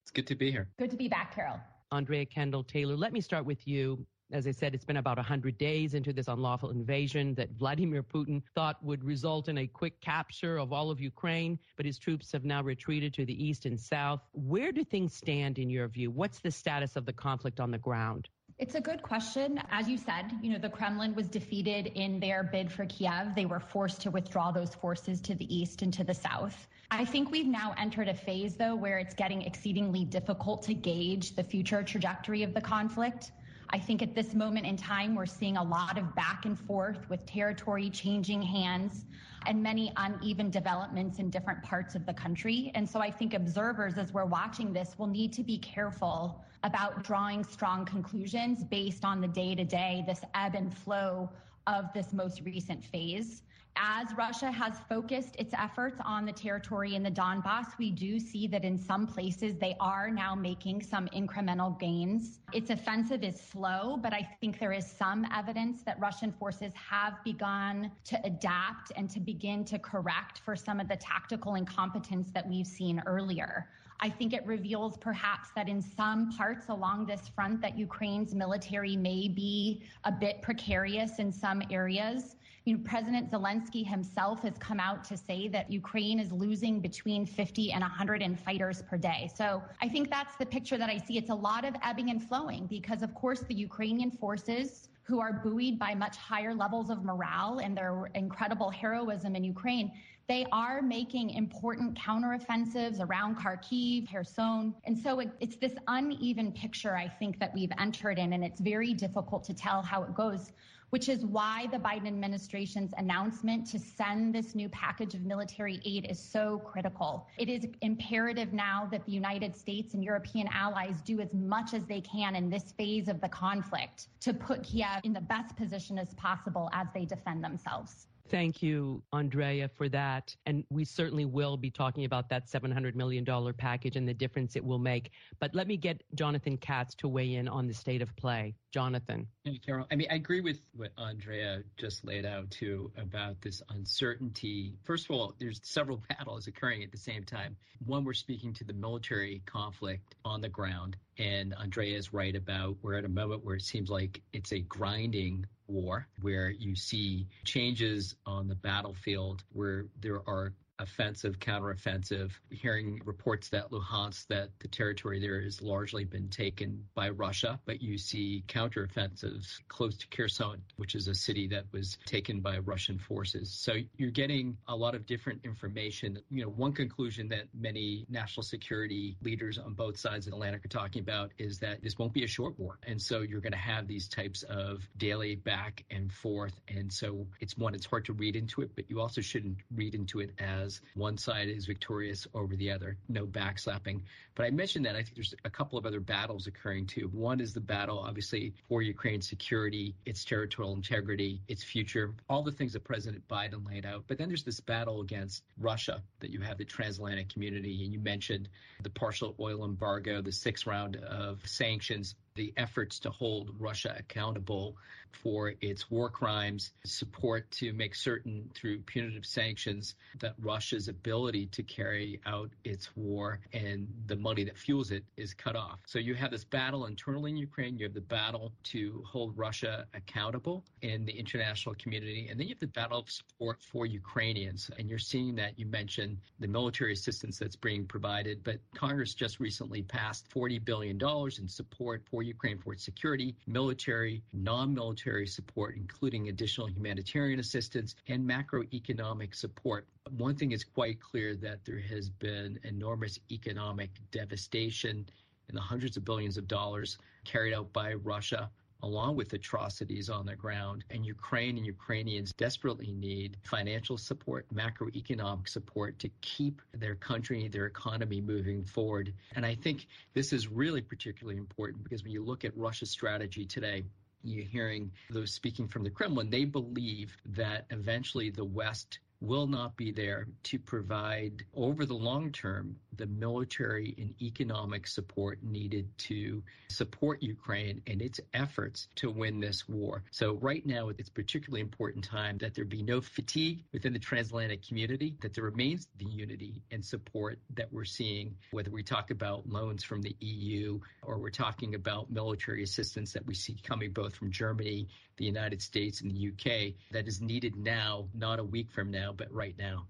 It's 0.04 0.12
good 0.12 0.28
to 0.28 0.36
be 0.36 0.52
here. 0.52 0.68
Good 0.80 0.92
to 0.92 0.98
be 0.98 1.08
back, 1.08 1.36
Carol. 1.36 1.60
Andrea 1.92 2.26
Kendall 2.26 2.64
Taylor, 2.64 2.96
let 2.96 3.14
me 3.14 3.22
start 3.22 3.46
with 3.46 3.68
you. 3.68 4.06
As 4.32 4.46
I 4.46 4.52
said, 4.52 4.76
it's 4.76 4.86
been 4.86 4.98
about 4.98 5.18
100 5.18 5.58
days 5.58 5.96
into 5.96 6.14
this 6.14 6.28
unlawful 6.28 6.70
invasion 6.70 7.34
that 7.34 7.50
Vladimir 7.58 8.04
Putin 8.04 8.44
thought 8.54 8.84
would 8.84 9.04
result 9.04 9.50
in 9.50 9.58
a 9.58 9.66
quick 9.68 10.00
capture 10.02 10.58
of 10.58 10.72
all 10.72 10.92
of 10.92 11.02
Ukraine, 11.02 11.58
but 11.78 11.86
his 11.86 11.98
troops 11.98 12.32
have 12.32 12.46
now 12.46 12.62
retreated 12.62 13.12
to 13.16 13.26
the 13.26 13.44
east 13.44 13.66
and 13.66 13.80
south. 13.80 14.22
Where 14.34 14.72
do 14.72 14.84
things 14.84 15.16
stand 15.16 15.58
in 15.58 15.68
your 15.68 15.88
view? 15.88 16.12
What's 16.12 16.42
the 16.42 16.52
status 16.52 16.96
of 16.96 17.08
the 17.08 17.14
conflict 17.14 17.60
on 17.60 17.72
the 17.72 17.80
ground? 17.80 18.30
It's 18.60 18.76
a 18.76 18.82
good 18.82 19.02
question. 19.02 19.62
As 19.72 19.88
you 19.88 19.98
said, 19.98 20.34
you 20.42 20.52
know, 20.52 20.60
the 20.60 20.68
Kremlin 20.68 21.16
was 21.16 21.30
defeated 21.30 21.88
in 21.96 22.20
their 22.20 22.44
bid 22.44 22.70
for 22.70 22.86
Kiev. 22.88 23.34
They 23.34 23.46
were 23.46 23.62
forced 23.62 24.02
to 24.02 24.12
withdraw 24.12 24.52
those 24.52 24.76
forces 24.76 25.22
to 25.22 25.34
the 25.34 25.48
east 25.56 25.82
and 25.82 25.94
to 25.94 26.04
the 26.04 26.14
south. 26.14 26.68
I 26.92 27.06
think 27.06 27.32
we've 27.32 27.48
now 27.48 27.74
entered 27.78 28.10
a 28.10 28.14
phase, 28.14 28.56
though, 28.56 28.76
where 28.76 29.00
it's 29.00 29.14
getting 29.14 29.44
exceedingly 29.44 30.04
difficult 30.04 30.64
to 30.64 30.74
gauge 30.74 31.38
the 31.38 31.44
future 31.44 31.84
trajectory 31.84 32.44
of 32.44 32.54
the 32.54 32.60
conflict. 32.60 33.32
I 33.72 33.78
think 33.78 34.02
at 34.02 34.16
this 34.16 34.34
moment 34.34 34.66
in 34.66 34.76
time, 34.76 35.14
we're 35.14 35.28
seeing 35.28 35.58
a 35.58 35.64
lot 35.64 35.98
of 35.98 36.16
back 36.16 36.46
and 36.46 36.58
forth 36.58 37.08
with 37.10 37.24
territory 37.26 37.90
changing 37.90 38.42
hands 38.42 39.06
and 39.46 39.62
many 39.62 39.94
uneven 39.98 40.50
developments 40.50 41.20
in 41.20 41.30
different 41.30 41.62
parts 41.62 41.94
of 41.94 42.06
the 42.06 42.14
country. 42.14 42.72
And 42.74 42.90
so 42.90 43.00
I 43.00 43.12
think 43.12 43.34
observers, 43.34 43.98
as 43.98 44.12
we're 44.12 44.26
watching 44.26 44.74
this, 44.74 44.98
will 44.98 45.08
need 45.08 45.34
to 45.34 45.44
be 45.44 45.60
careful 45.60 46.44
about 46.64 47.04
drawing 47.04 47.44
strong 47.44 47.86
conclusions 47.86 48.64
based 48.64 49.06
on 49.06 49.22
the 49.22 49.28
day 49.28 49.54
to 49.56 49.64
day, 49.64 50.04
this 50.08 50.22
ebb 50.34 50.56
and 50.56 50.76
flow 50.76 51.30
of 51.68 51.94
this 51.94 52.12
most 52.12 52.42
recent 52.42 52.84
phase. 52.84 53.44
As 53.76 54.08
Russia 54.18 54.52
has 54.52 54.80
focused 54.90 55.36
its 55.38 55.54
efforts 55.54 56.00
on 56.04 56.26
the 56.26 56.32
territory 56.32 56.96
in 56.96 57.04
the 57.04 57.12
Donbass, 57.12 57.78
we 57.78 57.92
do 57.92 58.20
see 58.20 58.46
that 58.48 58.66
in 58.66 58.78
some 58.78 59.08
places 59.08 59.58
they 59.58 59.76
are 59.80 60.10
now 60.10 60.36
making 60.36 60.82
some 60.82 61.08
incremental 61.16 61.80
gains. 61.80 62.40
Its 62.52 62.70
offensive 62.70 63.24
is 63.24 63.40
slow, 63.40 63.98
but 63.98 64.14
I 64.14 64.28
think 64.42 64.60
there 64.60 64.74
is 64.74 64.86
some 64.86 65.26
evidence 65.34 65.82
that 65.84 66.00
Russian 66.00 66.32
forces 66.32 66.74
have 66.74 67.24
begun 67.24 67.92
to 68.06 68.20
adapt 68.26 68.92
and 68.96 69.10
to 69.12 69.20
begin 69.20 69.64
to 69.66 69.80
correct 69.80 70.40
for 70.40 70.56
some 70.56 70.80
of 70.80 70.88
the 70.88 70.98
tactical 70.98 71.56
incompetence 71.56 72.32
that 72.34 72.48
we've 72.48 72.68
seen 72.68 73.02
earlier. 73.06 73.70
I 74.02 74.10
think 74.10 74.32
it 74.32 74.46
reveals 74.46 74.98
perhaps 74.98 75.50
that 75.56 75.68
in 75.68 75.82
some 75.82 76.32
parts 76.32 76.70
along 76.70 77.06
this 77.06 77.28
front 77.28 77.62
that 77.62 77.78
Ukraine's 77.78 78.34
military 78.34 78.96
may 78.96 79.28
be 79.28 79.84
a 80.06 80.12
bit 80.12 80.42
precarious 80.42 81.20
in 81.20 81.34
some 81.34 81.62
areas. 81.70 82.38
You 82.66 82.78
know, 82.78 82.84
President 82.84 83.32
Zelensky 83.32 83.86
himself 83.86 84.42
has 84.44 84.58
come 84.60 84.80
out 84.80 85.04
to 85.06 85.18
say 85.18 85.48
that 85.50 85.72
Ukraine 85.72 86.20
is 86.20 86.32
losing 86.32 86.80
between 86.80 87.26
50 87.26 87.72
and 87.72 87.82
100 87.82 88.40
fighters 88.40 88.82
per 88.82 88.98
day. 88.98 89.30
So 89.34 89.64
I 89.82 89.88
think 89.88 90.10
that's 90.10 90.36
the 90.36 90.46
picture 90.46 90.78
that 90.78 90.90
I 90.90 90.98
see. 90.98 91.18
It's 91.18 91.30
a 91.30 91.36
lot 91.36 91.66
of 91.66 91.74
ebbing 91.84 92.10
and 92.10 92.22
flowing 92.22 92.68
because, 92.68 93.02
of 93.02 93.14
course, 93.16 93.42
the 93.42 93.56
Ukrainian 93.56 94.12
forces 94.12 94.90
who 95.04 95.20
are 95.20 95.34
buoyed 95.34 95.80
by 95.80 95.96
much 95.96 96.18
higher 96.18 96.54
levels 96.54 96.92
of 96.92 97.04
morale 97.04 97.60
and 97.64 97.76
their 97.76 98.12
incredible 98.14 98.70
heroism 98.70 99.36
in 99.36 99.44
Ukraine, 99.44 99.92
they 100.28 100.46
are 100.52 100.84
making 100.84 101.32
important 101.32 101.98
counteroffensives 101.98 103.00
around 103.00 103.36
Kharkiv, 103.36 104.12
Kherson. 104.12 104.76
And 104.84 104.96
so 104.96 105.20
it, 105.20 105.30
it's 105.40 105.56
this 105.56 105.74
uneven 105.88 106.52
picture, 106.52 106.96
I 106.96 107.08
think, 107.08 107.40
that 107.40 107.52
we've 107.56 107.72
entered 107.80 108.20
in, 108.20 108.34
and 108.34 108.44
it's 108.44 108.62
very 108.62 108.94
difficult 108.94 109.44
to 109.46 109.56
tell 109.56 109.82
how 109.82 110.04
it 110.04 110.14
goes 110.14 110.52
which 110.90 111.10
is 111.10 111.26
why 111.26 111.68
the 111.72 111.78
Biden 111.78 112.08
administration's 112.08 112.92
announcement 112.98 113.66
to 113.68 113.80
send 113.80 114.34
this 114.34 114.56
new 114.56 114.70
package 114.70 115.14
of 115.14 115.22
military 115.22 115.80
aid 115.86 116.08
is 116.10 116.20
so 116.20 116.60
critical. 116.60 117.28
It 117.38 117.50
is 117.50 117.68
imperative 117.82 118.54
now 118.54 118.88
that 118.92 119.06
the 119.06 119.12
United 119.12 119.56
States 119.56 119.94
and 119.94 120.04
European 120.04 120.48
allies 120.52 121.02
do 121.02 121.20
as 121.20 121.34
much 121.34 121.74
as 121.74 121.86
they 121.86 122.02
can 122.02 122.36
in 122.36 122.50
this 122.50 122.72
phase 122.72 123.08
of 123.08 123.22
the 123.22 123.30
conflict 123.30 124.08
to 124.22 124.34
put 124.34 124.64
Kiev 124.64 125.02
in 125.04 125.14
the 125.14 125.22
best 125.22 125.56
position 125.56 125.98
as 125.98 126.14
possible 126.16 126.70
as 126.74 126.88
they 126.94 127.06
defend 127.06 127.44
themselves. 127.44 128.08
Thank 128.30 128.62
you, 128.62 129.02
Andrea, 129.12 129.68
for 129.68 129.90
that. 129.90 130.36
And 130.46 130.64
we 130.70 130.86
certainly 130.86 131.26
will 131.26 131.58
be 131.58 131.72
talking 131.72 132.06
about 132.06 132.30
that 132.30 132.48
$700 132.48 132.94
million 132.94 133.26
package 133.58 133.96
and 133.96 134.08
the 134.08 134.14
difference 134.14 134.56
it 134.56 134.64
will 134.64 134.78
make. 134.78 135.12
But 135.40 135.56
let 135.56 135.68
me 135.68 135.78
get 135.78 136.04
Jonathan 136.14 136.58
Katz 136.58 136.94
to 136.96 137.08
weigh 137.08 137.36
in 137.36 137.48
on 137.48 137.68
the 137.68 137.74
state 137.74 138.04
of 138.04 138.16
play. 138.16 138.54
Jonathan. 138.72 139.28
Hey, 139.46 139.60
Carol. 139.66 139.88
I 139.92 139.96
mean, 139.96 140.08
I 140.12 140.16
agree 140.16 140.42
with 140.42 140.62
what 140.76 140.92
Andrea 140.98 141.64
just 141.78 142.06
laid 142.06 142.24
out, 142.24 142.52
too, 142.52 142.92
about 142.98 143.42
this 143.42 143.64
uncertainty. 143.70 144.76
First 144.84 145.06
of 145.06 145.12
all, 145.12 145.34
there's 145.40 145.60
several 145.64 146.04
battles 146.10 146.46
occurring 146.46 146.84
at 146.84 146.92
the 146.92 146.98
same 146.98 147.24
time. 147.24 147.56
One, 147.86 148.04
we're 148.04 148.14
speaking 148.14 148.54
to 148.54 148.64
the 148.64 148.74
military 148.74 149.42
conflict 149.48 150.16
on 150.24 150.42
the 150.42 150.50
ground. 150.50 150.98
And 151.18 151.56
Andrea 151.56 151.98
is 151.98 152.14
right 152.14 152.36
about 152.36 152.78
we're 152.84 152.94
at 152.94 153.06
a 153.06 153.10
moment 153.10 153.44
where 153.44 153.56
it 153.56 153.64
seems 153.64 153.90
like 153.90 154.22
it's 154.34 154.52
a 154.52 154.60
grinding 154.60 155.46
war 155.70 156.08
where 156.22 156.50
you 156.50 156.76
see 156.76 157.28
changes 157.46 158.16
on 158.26 158.48
the 158.48 158.56
battlefield 158.56 159.44
where 159.54 159.86
there 160.02 160.22
are 160.28 160.54
offensive, 160.80 161.40
counteroffensive. 161.40 162.32
Hearing 162.50 163.02
reports 163.06 163.50
that 163.50 163.70
Luhansk, 163.72 164.28
that 164.28 164.50
the 164.60 164.68
territory 164.68 165.20
there 165.20 165.42
has 165.42 165.62
largely 165.62 166.06
been 166.06 166.30
taken 166.30 166.86
by 166.96 167.10
Russia, 167.10 167.60
but 167.66 167.82
you 167.82 167.98
see 167.98 168.44
counteroffensives 168.48 169.60
close 169.68 169.98
to 169.98 170.08
Kherson, 170.08 170.62
which 170.78 170.96
is 170.96 171.08
a 171.08 171.16
city 171.16 171.48
that 171.48 171.66
was 171.72 171.98
taken 172.06 172.40
by 172.40 172.60
Russian 172.60 172.98
forces. 172.98 173.52
So 173.52 173.76
you're 173.98 174.12
getting 174.12 174.58
a 174.68 174.76
lot 174.76 174.96
of 174.96 175.06
different 175.06 175.42
information. 175.44 176.20
You 176.30 176.44
know, 176.44 176.50
one 176.50 176.74
conclusion 176.74 177.28
that 177.30 177.46
many 177.54 178.06
national 178.10 178.44
security 178.44 179.18
leaders 179.22 179.58
on 179.58 179.74
both 179.74 179.98
sides 179.98 180.28
of 180.28 180.32
the 180.32 180.38
Atlantic 180.38 180.66
are 180.66 180.70
talking 180.70 181.02
about 181.02 181.32
is 181.38 181.60
that 181.60 181.82
this 181.82 181.98
won't 181.98 182.14
be 182.14 182.24
a 182.24 182.28
short 182.28 182.58
war. 182.60 182.78
And 182.88 183.02
so 183.02 183.22
you're 183.22 183.42
going 183.42 183.52
to 183.54 183.58
have 183.58 183.88
these 183.88 184.08
types 184.08 184.44
of 184.44 184.88
daily 184.98 185.36
back 185.36 185.84
and 185.92 186.12
forth. 186.12 186.60
And 186.68 186.92
so 186.92 187.28
it's 187.40 187.58
one, 187.58 187.76
it's 187.76 187.86
hard 187.86 188.06
to 188.06 188.14
read 188.14 188.36
into 188.36 188.62
it, 188.62 188.72
but 188.76 188.90
you 188.90 189.02
also 189.02 189.22
shouldn't 189.22 189.58
read 189.76 189.96
into 189.96 190.20
it 190.20 190.32
as 190.40 190.69
as 190.70 190.82
one 190.94 191.18
side 191.18 191.50
is 191.50 191.66
victorious 191.66 192.28
over 192.34 192.56
the 192.56 192.72
other, 192.72 192.98
no 193.08 193.26
backslapping. 193.26 194.02
But 194.36 194.46
I 194.46 194.52
mentioned 194.52 194.86
that 194.86 194.96
I 194.96 195.02
think 195.04 195.16
there's 195.16 195.34
a 195.44 195.50
couple 195.50 195.78
of 195.78 195.86
other 195.86 196.00
battles 196.00 196.48
occurring 196.48 196.86
too. 196.86 197.10
One 197.12 197.42
is 197.42 197.54
the 197.54 197.60
battle, 197.60 198.00
obviously, 198.00 198.54
for 198.68 198.82
Ukraine's 198.82 199.28
security, 199.28 199.96
its 200.06 200.24
territorial 200.24 200.74
integrity, 200.74 201.42
its 201.48 201.64
future, 201.64 202.14
all 202.30 202.44
the 202.44 202.52
things 202.52 202.74
that 202.74 202.84
President 202.84 203.28
Biden 203.28 203.68
laid 203.68 203.86
out. 203.86 204.04
But 204.08 204.18
then 204.18 204.28
there's 204.28 204.44
this 204.44 204.60
battle 204.60 205.02
against 205.02 205.44
Russia 205.58 206.02
that 206.20 206.30
you 206.30 206.40
have 206.42 206.58
the 206.58 206.66
transatlantic 206.66 207.30
community, 207.30 207.84
and 207.84 207.92
you 207.92 208.00
mentioned 208.00 208.48
the 208.84 208.90
partial 208.90 209.36
oil 209.40 209.66
embargo, 209.66 210.22
the 210.22 210.32
sixth 210.32 210.68
round 210.68 210.98
of 210.98 211.46
sanctions 211.48 212.16
the 212.40 212.54
efforts 212.56 213.00
to 213.00 213.10
hold 213.10 213.54
Russia 213.60 213.94
accountable 214.00 214.78
for 215.12 215.56
its 215.60 215.92
war 215.92 216.10
crimes, 216.10 216.72
support 216.86 217.50
to 217.52 217.74
make 217.74 217.94
certain 217.96 218.50
through 218.54 218.80
punitive 218.80 219.26
sanctions 219.26 219.96
that 220.20 220.36
Russia's 220.40 220.88
ability 220.88 221.48
to 221.48 221.64
carry 221.64 222.22
out 222.26 222.50
its 222.64 222.96
war 222.96 223.42
and 223.52 223.88
the 224.06 224.16
money 224.16 224.46
that 224.46 224.58
fuels 224.58 224.92
it 224.92 225.04
is 225.18 225.34
cut 225.34 225.58
off. 225.58 225.80
So 225.86 226.00
you 226.00 226.16
have 226.16 226.32
this 226.32 226.46
battle 226.46 226.86
internally 226.86 227.32
in 227.32 227.38
Ukraine, 227.38 227.78
you 227.78 227.84
have 227.84 227.94
the 227.94 228.00
battle 228.00 228.54
to 228.66 229.04
hold 229.06 229.38
Russia 229.38 229.86
accountable 229.94 230.64
in 230.82 231.04
the 231.04 231.12
international 231.12 231.76
community, 231.76 232.28
and 232.30 232.40
then 232.40 232.48
you 232.48 232.54
have 232.54 232.60
the 232.60 232.68
battle 232.68 233.00
of 233.00 233.10
support 233.10 233.62
for 233.62 233.86
Ukrainians. 233.86 234.72
And 234.80 234.90
you're 234.90 234.98
seeing 234.98 235.36
that 235.36 235.60
you 235.60 235.66
mentioned 235.66 236.18
the 236.40 236.48
military 236.48 236.94
assistance 236.94 237.38
that's 237.38 237.58
being 237.58 237.86
provided, 237.86 238.44
but 238.46 238.60
Congress 238.76 239.14
just 239.14 239.42
recently 239.42 239.82
passed 239.82 240.30
$40 240.30 240.64
billion 240.64 240.98
in 241.38 241.48
support 241.50 242.04
for 242.10 242.24
Ukraine 242.30 242.58
for 242.58 242.74
its 242.74 242.84
security, 242.84 243.36
military, 243.48 244.24
non 244.34 244.74
military 244.74 245.28
support, 245.28 245.76
including 245.76 246.30
additional 246.30 246.68
humanitarian 246.68 247.40
assistance 247.40 247.96
and 248.08 248.28
macroeconomic 248.28 249.36
support. 249.36 249.88
One 250.18 250.36
thing 250.36 250.52
is 250.52 250.64
quite 250.64 251.02
clear 251.02 251.36
that 251.36 251.66
there 251.66 251.80
has 251.80 252.10
been 252.10 252.60
enormous 252.64 253.20
economic 253.32 253.92
devastation 254.12 255.06
in 255.50 255.56
the 255.56 255.62
hundreds 255.62 255.98
of 255.98 256.06
billions 256.06 256.38
of 256.38 256.48
dollars 256.48 256.98
carried 257.26 257.54
out 257.54 257.74
by 257.74 257.94
Russia 257.94 258.50
along 258.82 259.16
with 259.16 259.34
atrocities 259.34 260.10
on 260.10 260.26
the 260.26 260.36
ground. 260.36 260.84
And 260.90 261.06
Ukraine 261.06 261.58
and 261.58 261.66
Ukrainians 261.66 262.34
desperately 262.34 262.92
need 262.92 263.38
financial 263.44 263.98
support, 263.98 264.46
macroeconomic 264.54 265.50
support 265.50 266.00
to 266.00 266.10
keep 266.22 266.62
their 266.74 266.96
country, 266.96 267.48
their 267.48 267.66
economy 267.66 268.22
moving 268.22 268.64
forward. 268.64 269.14
And 269.36 269.46
I 269.46 269.56
think 269.56 269.88
this 270.14 270.34
is 270.34 270.48
really 270.48 270.82
particularly 270.82 271.38
important 271.38 271.84
because 271.84 272.04
when 272.04 272.12
you 272.12 272.24
look 272.24 272.46
at 272.46 272.56
Russia's 272.56 272.90
strategy 272.90 273.46
today, 273.46 273.84
you're 274.24 274.46
hearing 274.46 274.92
those 275.10 275.32
speaking 275.32 275.68
from 275.68 275.84
the 275.84 275.90
Kremlin, 275.90 276.30
they 276.30 276.46
believe 276.46 277.16
that 277.26 277.66
eventually 277.70 278.30
the 278.30 278.44
West 278.44 279.00
will 279.22 279.48
not 279.48 279.76
be 279.76 279.92
there 279.92 280.28
to 280.44 280.58
provide 280.60 281.44
over 281.54 281.86
the 281.86 281.94
long 281.94 282.32
term 282.32 282.76
the 283.00 283.08
military 283.08 283.96
and 283.98 284.14
economic 284.22 284.86
support 284.86 285.42
needed 285.42 285.88
to 285.98 286.44
support 286.70 287.24
Ukraine 287.24 287.82
and 287.88 288.02
its 288.02 288.20
efforts 288.34 288.88
to 288.96 289.10
win 289.10 289.40
this 289.40 289.68
war. 289.70 290.04
So 290.12 290.34
right 290.36 290.66
now 290.66 290.90
it's 290.90 291.10
particularly 291.10 291.62
important 291.62 292.04
time 292.04 292.38
that 292.40 292.54
there 292.56 292.66
be 292.66 292.84
no 292.84 293.00
fatigue 293.02 293.64
within 293.72 293.94
the 293.94 294.00
transatlantic 294.00 294.66
community, 294.68 295.16
that 295.22 295.34
there 295.34 295.46
remains 295.46 295.88
the 295.98 296.06
unity 296.06 296.62
and 296.72 296.84
support 296.84 297.40
that 297.56 297.72
we're 297.72 297.86
seeing, 297.86 298.36
whether 298.52 298.70
we 298.70 298.84
talk 298.84 299.12
about 299.12 299.48
loans 299.48 299.84
from 299.84 300.02
the 300.02 300.16
EU 300.20 300.80
or 301.04 301.18
we're 301.18 301.30
talking 301.30 301.76
about 301.76 302.12
military 302.12 302.64
assistance 302.64 303.14
that 303.14 303.26
we 303.26 303.34
see 303.34 303.56
coming 303.64 303.92
both 303.92 304.16
from 304.16 304.32
Germany, 304.32 304.88
the 305.18 305.26
United 305.26 305.62
States, 305.62 306.02
and 306.02 306.12
the 306.12 306.30
UK 306.30 306.74
that 306.92 307.08
is 307.08 307.22
needed 307.22 307.56
now, 307.56 308.08
not 308.14 308.40
a 308.40 308.44
week 308.44 308.72
from 308.72 308.92
now, 308.92 309.09
but 309.14 309.32
right 309.32 309.56
now. 309.58 309.88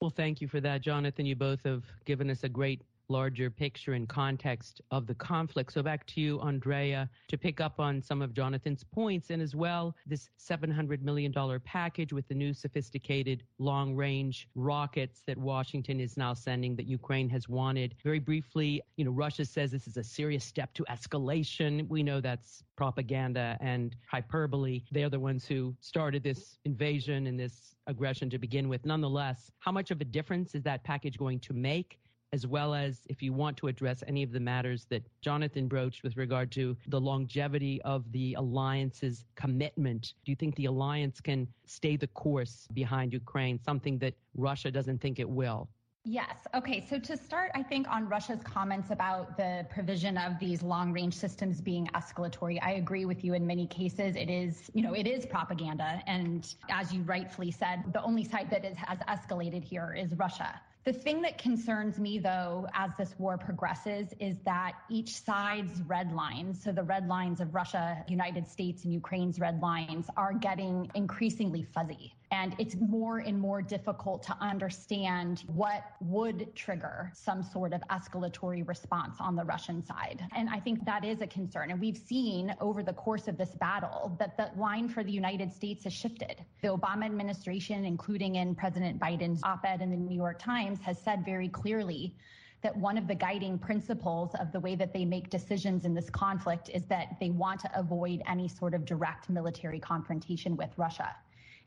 Well, 0.00 0.10
thank 0.10 0.40
you 0.40 0.48
for 0.48 0.60
that, 0.60 0.80
Jonathan. 0.80 1.26
You 1.26 1.34
both 1.34 1.62
have 1.64 1.84
given 2.04 2.30
us 2.30 2.44
a 2.44 2.48
great 2.48 2.82
larger 3.08 3.50
picture 3.50 3.94
and 3.94 4.08
context 4.08 4.80
of 4.90 5.06
the 5.06 5.14
conflict. 5.14 5.72
So 5.72 5.82
back 5.82 6.06
to 6.08 6.20
you, 6.20 6.40
Andrea, 6.40 7.08
to 7.28 7.38
pick 7.38 7.60
up 7.60 7.80
on 7.80 8.02
some 8.02 8.22
of 8.22 8.34
Jonathan's 8.34 8.84
points 8.84 9.30
and 9.30 9.40
as 9.40 9.56
well 9.56 9.94
this 10.06 10.28
$700 10.38 11.02
million 11.02 11.32
package 11.64 12.12
with 12.12 12.28
the 12.28 12.34
new 12.34 12.52
sophisticated 12.52 13.42
long 13.58 13.94
range 13.94 14.48
rockets 14.54 15.22
that 15.26 15.38
Washington 15.38 16.00
is 16.00 16.16
now 16.16 16.34
sending 16.34 16.76
that 16.76 16.86
Ukraine 16.86 17.28
has 17.30 17.48
wanted. 17.48 17.94
Very 18.04 18.18
briefly, 18.18 18.82
you 18.96 19.04
know, 19.04 19.10
Russia 19.10 19.44
says 19.44 19.70
this 19.70 19.86
is 19.86 19.96
a 19.96 20.04
serious 20.04 20.44
step 20.44 20.74
to 20.74 20.84
escalation. 20.90 21.88
We 21.88 22.02
know 22.02 22.20
that's 22.20 22.62
propaganda 22.76 23.56
and 23.60 23.96
hyperbole. 24.10 24.82
They're 24.90 25.10
the 25.10 25.20
ones 25.20 25.46
who 25.46 25.74
started 25.80 26.22
this 26.22 26.58
invasion 26.64 27.26
and 27.26 27.38
this 27.38 27.74
aggression 27.86 28.28
to 28.30 28.38
begin 28.38 28.68
with. 28.68 28.84
Nonetheless, 28.84 29.50
how 29.58 29.72
much 29.72 29.90
of 29.90 30.00
a 30.00 30.04
difference 30.04 30.54
is 30.54 30.62
that 30.64 30.84
package 30.84 31.18
going 31.18 31.40
to 31.40 31.52
make? 31.52 31.98
As 32.32 32.46
well 32.46 32.74
as 32.74 33.00
if 33.08 33.22
you 33.22 33.32
want 33.32 33.56
to 33.58 33.68
address 33.68 34.04
any 34.06 34.22
of 34.22 34.32
the 34.32 34.40
matters 34.40 34.86
that 34.90 35.02
Jonathan 35.20 35.66
broached 35.66 36.02
with 36.02 36.16
regard 36.16 36.50
to 36.52 36.76
the 36.88 37.00
longevity 37.00 37.80
of 37.82 38.10
the 38.12 38.34
alliance's 38.34 39.24
commitment. 39.34 40.14
Do 40.24 40.32
you 40.32 40.36
think 40.36 40.54
the 40.56 40.66
alliance 40.66 41.20
can 41.20 41.48
stay 41.66 41.96
the 41.96 42.06
course 42.08 42.68
behind 42.74 43.12
Ukraine, 43.12 43.58
something 43.58 43.98
that 43.98 44.14
Russia 44.36 44.70
doesn't 44.70 45.00
think 45.00 45.18
it 45.18 45.28
will? 45.28 45.68
Yes. 46.04 46.38
Okay. 46.54 46.86
So 46.88 46.98
to 46.98 47.16
start, 47.18 47.50
I 47.54 47.62
think 47.62 47.86
on 47.88 48.08
Russia's 48.08 48.42
comments 48.42 48.90
about 48.90 49.36
the 49.36 49.66
provision 49.68 50.16
of 50.16 50.38
these 50.38 50.62
long 50.62 50.90
range 50.90 51.12
systems 51.12 51.60
being 51.60 51.86
escalatory, 51.94 52.58
I 52.62 52.72
agree 52.72 53.04
with 53.04 53.24
you 53.24 53.34
in 53.34 53.46
many 53.46 53.66
cases. 53.66 54.16
It 54.16 54.30
is, 54.30 54.70
you 54.72 54.82
know, 54.82 54.94
it 54.94 55.06
is 55.06 55.26
propaganda. 55.26 56.02
And 56.06 56.54
as 56.70 56.94
you 56.94 57.02
rightfully 57.02 57.50
said, 57.50 57.84
the 57.92 58.02
only 58.02 58.24
side 58.24 58.48
that 58.50 58.64
is, 58.64 58.76
has 58.78 58.98
escalated 59.00 59.62
here 59.62 59.94
is 59.98 60.14
Russia. 60.14 60.58
The 60.84 60.92
thing 60.92 61.20
that 61.22 61.38
concerns 61.38 61.98
me, 61.98 62.18
though, 62.18 62.66
as 62.74 62.90
this 62.96 63.14
war 63.18 63.36
progresses, 63.36 64.14
is 64.20 64.36
that 64.44 64.72
each 64.88 65.20
side's 65.20 65.82
red 65.82 66.12
lines, 66.12 66.62
so 66.62 66.72
the 66.72 66.82
red 66.82 67.08
lines 67.08 67.40
of 67.40 67.54
Russia, 67.54 68.04
United 68.08 68.48
States, 68.48 68.84
and 68.84 68.92
Ukraine's 68.92 69.38
red 69.38 69.60
lines, 69.60 70.06
are 70.16 70.32
getting 70.32 70.90
increasingly 70.94 71.62
fuzzy. 71.62 72.14
And 72.30 72.54
it's 72.58 72.76
more 72.76 73.18
and 73.18 73.38
more 73.38 73.62
difficult 73.62 74.22
to 74.24 74.36
understand 74.40 75.44
what 75.46 75.84
would 76.00 76.54
trigger 76.54 77.10
some 77.14 77.42
sort 77.42 77.72
of 77.72 77.80
escalatory 77.90 78.66
response 78.66 79.16
on 79.18 79.34
the 79.34 79.44
Russian 79.44 79.82
side. 79.82 80.22
And 80.36 80.48
I 80.50 80.60
think 80.60 80.84
that 80.84 81.04
is 81.04 81.22
a 81.22 81.26
concern. 81.26 81.70
And 81.70 81.80
we've 81.80 81.96
seen 81.96 82.54
over 82.60 82.82
the 82.82 82.92
course 82.92 83.28
of 83.28 83.38
this 83.38 83.50
battle 83.50 84.14
that 84.18 84.36
the 84.36 84.50
line 84.60 84.88
for 84.88 85.02
the 85.02 85.12
United 85.12 85.52
States 85.52 85.84
has 85.84 85.92
shifted. 85.92 86.44
The 86.60 86.68
Obama 86.68 87.06
administration, 87.06 87.84
including 87.84 88.36
in 88.36 88.54
President 88.54 89.00
Biden's 89.00 89.42
op 89.42 89.64
ed 89.64 89.80
in 89.80 89.90
the 89.90 89.96
New 89.96 90.16
York 90.16 90.38
Times, 90.38 90.80
has 90.82 90.98
said 90.98 91.24
very 91.24 91.48
clearly 91.48 92.14
that 92.62 92.76
one 92.76 92.98
of 92.98 93.06
the 93.06 93.14
guiding 93.14 93.58
principles 93.58 94.34
of 94.34 94.50
the 94.52 94.60
way 94.60 94.74
that 94.74 94.92
they 94.92 95.04
make 95.04 95.30
decisions 95.30 95.84
in 95.84 95.94
this 95.94 96.10
conflict 96.10 96.68
is 96.74 96.84
that 96.86 97.16
they 97.20 97.30
want 97.30 97.60
to 97.60 97.70
avoid 97.78 98.20
any 98.26 98.48
sort 98.48 98.74
of 98.74 98.84
direct 98.84 99.30
military 99.30 99.78
confrontation 99.78 100.56
with 100.56 100.70
Russia. 100.76 101.14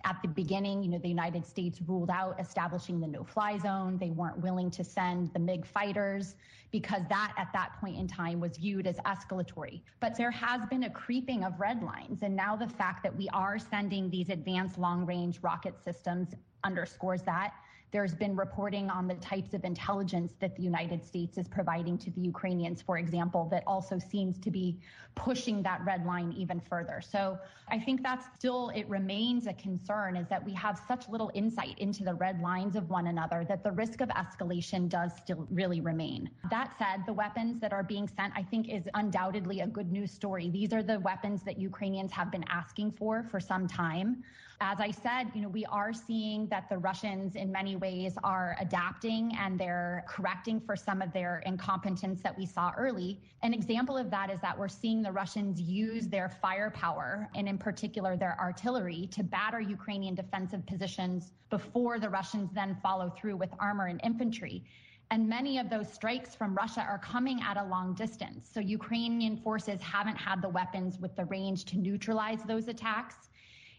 At 0.04 0.22
the 0.22 0.28
beginning, 0.28 0.84
you 0.84 0.90
know, 0.90 0.98
the 0.98 1.10
United 1.10 1.46
States 1.46 1.80
ruled 1.88 2.10
out 2.10 2.40
establishing 2.40 3.00
the 3.00 3.08
no-fly 3.08 3.58
zone. 3.58 3.98
They 3.98 4.10
weren't 4.10 4.40
willing 4.40 4.72
to 4.72 4.84
send 4.84 5.32
the 5.34 5.40
MiG 5.40 5.66
fighters 5.66 6.36
because 6.72 7.02
that 7.10 7.34
at 7.38 7.50
that 7.54 7.80
point 7.80 7.98
in 7.98 8.08
time 8.08 8.40
was 8.40 8.58
viewed 8.58 8.88
as 8.88 8.98
escalatory. 9.00 9.82
But 10.00 10.18
there 10.18 10.32
has 10.32 10.62
been 10.70 10.84
a 10.84 10.90
creeping 10.90 11.44
of 11.44 11.60
red 11.60 11.84
lines. 11.84 12.24
And 12.24 12.36
now 12.36 12.56
the 12.56 12.68
fact 12.68 13.04
that 13.04 13.16
we 13.16 13.28
are 13.30 13.60
sending 13.60 14.10
these 14.10 14.30
advanced 14.30 14.78
long-range 14.78 15.40
rocket 15.42 15.76
systems 15.84 16.30
underscores 16.64 17.22
that. 17.24 17.54
There's 17.92 18.14
been 18.14 18.36
reporting 18.38 18.90
on 18.90 19.08
the 19.08 19.16
types 19.16 19.54
of 19.54 19.66
intelligence 19.66 20.34
that 20.40 20.56
the 20.56 20.64
United 20.64 21.06
States 21.06 21.38
is 21.38 21.48
providing 21.48 21.98
to 22.00 22.12
the 22.12 22.22
Ukrainians, 22.22 22.82
for 22.82 22.98
example, 22.98 23.50
that 23.52 23.64
also 23.68 24.00
seems 24.00 24.38
to 24.40 24.50
be 24.50 24.80
pushing 25.16 25.62
that 25.64 25.84
red 25.84 26.06
line 26.06 26.32
even 26.38 26.62
further. 26.62 27.02
So 27.02 27.38
I 27.68 27.78
think 27.78 28.02
that's 28.02 28.26
still, 28.38 28.70
it 28.70 28.88
remains 28.88 29.46
a 29.46 29.54
concern 29.54 30.16
is 30.16 30.28
that 30.30 30.44
we 30.46 30.54
have 30.54 30.80
such 30.88 31.10
little 31.10 31.32
insight 31.34 31.78
into 31.80 32.06
the 32.06 32.14
red 32.14 32.40
lines 32.42 32.78
of 32.78 32.90
one 32.90 33.08
another 33.08 33.46
that 33.50 33.62
the 33.62 33.72
risk 33.72 34.00
of 34.00 34.08
escalation 34.10 34.88
does 34.88 35.12
still 35.18 35.46
really 35.52 35.82
remain. 35.82 36.30
That 36.50 36.74
said, 36.80 37.04
the 37.06 37.14
weapons 37.14 37.60
that 37.60 37.74
are 37.74 37.84
being 37.84 38.08
sent, 38.08 38.32
I 38.38 38.44
think, 38.44 38.70
is 38.70 38.84
undoubtedly 38.94 39.60
a 39.60 39.68
good 39.68 39.92
news 39.92 40.12
story. 40.12 40.50
These 40.50 40.72
are 40.72 40.84
the 40.84 41.00
weapons 41.02 41.44
that 41.44 41.60
Ukrainians 41.60 42.14
have 42.14 42.32
been 42.32 42.46
asking 42.48 42.94
for 42.94 43.24
for 43.30 43.42
some 43.42 43.68
time 43.68 44.24
as 44.62 44.80
I 44.80 44.92
said, 44.92 45.32
you 45.34 45.42
know, 45.42 45.50
we 45.50 45.66
are 45.66 45.92
seeing 45.92 46.46
that 46.50 46.70
the 46.70 46.78
Russians 46.78 47.36
in 47.36 47.52
many 47.52 47.76
ways 47.76 48.14
are 48.24 48.56
adapting 48.60 49.36
and 49.36 49.60
they're 49.60 50.06
correcting 50.08 50.62
for 50.62 50.76
some 50.76 51.02
of 51.02 51.12
their 51.12 51.42
incompetence 51.48 52.22
that 52.22 52.38
we 52.38 52.46
saw 52.46 52.72
early. 52.78 53.20
An 53.42 53.56
example 53.56 53.98
of 53.98 54.12
that 54.12 54.30
is 54.30 54.40
that 54.42 54.58
we're 54.58 54.68
seeing 54.68 55.02
the 55.02 55.12
Russians 55.12 55.60
use 55.60 56.08
their 56.08 56.30
firepower 56.30 57.28
and 57.34 57.50
in 57.50 57.58
particular 57.58 58.16
their 58.16 58.40
artillery 58.40 59.08
to 59.14 59.24
batter 59.24 59.60
Ukrainian 59.60 60.14
defensive 60.14 60.64
positions 60.68 61.32
before 61.50 61.98
the 61.98 62.10
Russians 62.10 62.52
then 62.54 62.78
follow 62.84 63.10
through 63.10 63.38
with 63.38 63.50
armor 63.60 63.88
and 63.88 64.00
infantry. 64.04 64.64
And 65.10 65.28
many 65.28 65.58
of 65.58 65.72
those 65.72 65.92
strikes 65.92 66.36
from 66.36 66.54
Russia 66.54 66.86
are 66.88 67.00
coming 67.00 67.42
at 67.42 67.58
a 67.58 67.64
long 67.64 67.96
distance. 67.96 68.48
So 68.54 68.60
Ukrainian 68.60 69.38
forces 69.38 69.82
haven't 69.82 70.18
had 70.18 70.40
the 70.42 70.50
weapons 70.50 71.00
with 71.00 71.16
the 71.16 71.26
range 71.26 71.66
to 71.66 71.80
neutralize 71.80 72.44
those 72.44 72.68
attacks. 72.68 73.31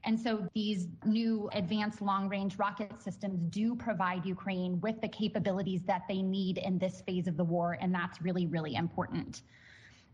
And 0.05 0.19
so 0.19 0.49
these 0.55 0.89
new 1.05 1.49
advanced 1.53 2.03
long 2.03 2.29
range 2.29 2.59
rocket 2.59 3.01
systems 3.01 3.41
do 3.51 3.77
provide 3.77 4.27
Ukraine 4.27 4.81
with 4.81 5.01
the 5.01 5.09
capabilities 5.09 5.83
that 5.87 6.03
they 6.09 6.23
need 6.23 6.59
in 6.59 6.79
this 6.79 7.03
phase 7.03 7.29
of 7.29 7.37
the 7.37 7.45
war. 7.45 7.79
And 7.81 7.95
that's 7.95 8.21
really, 8.21 8.47
really 8.47 8.75
important. 8.75 9.43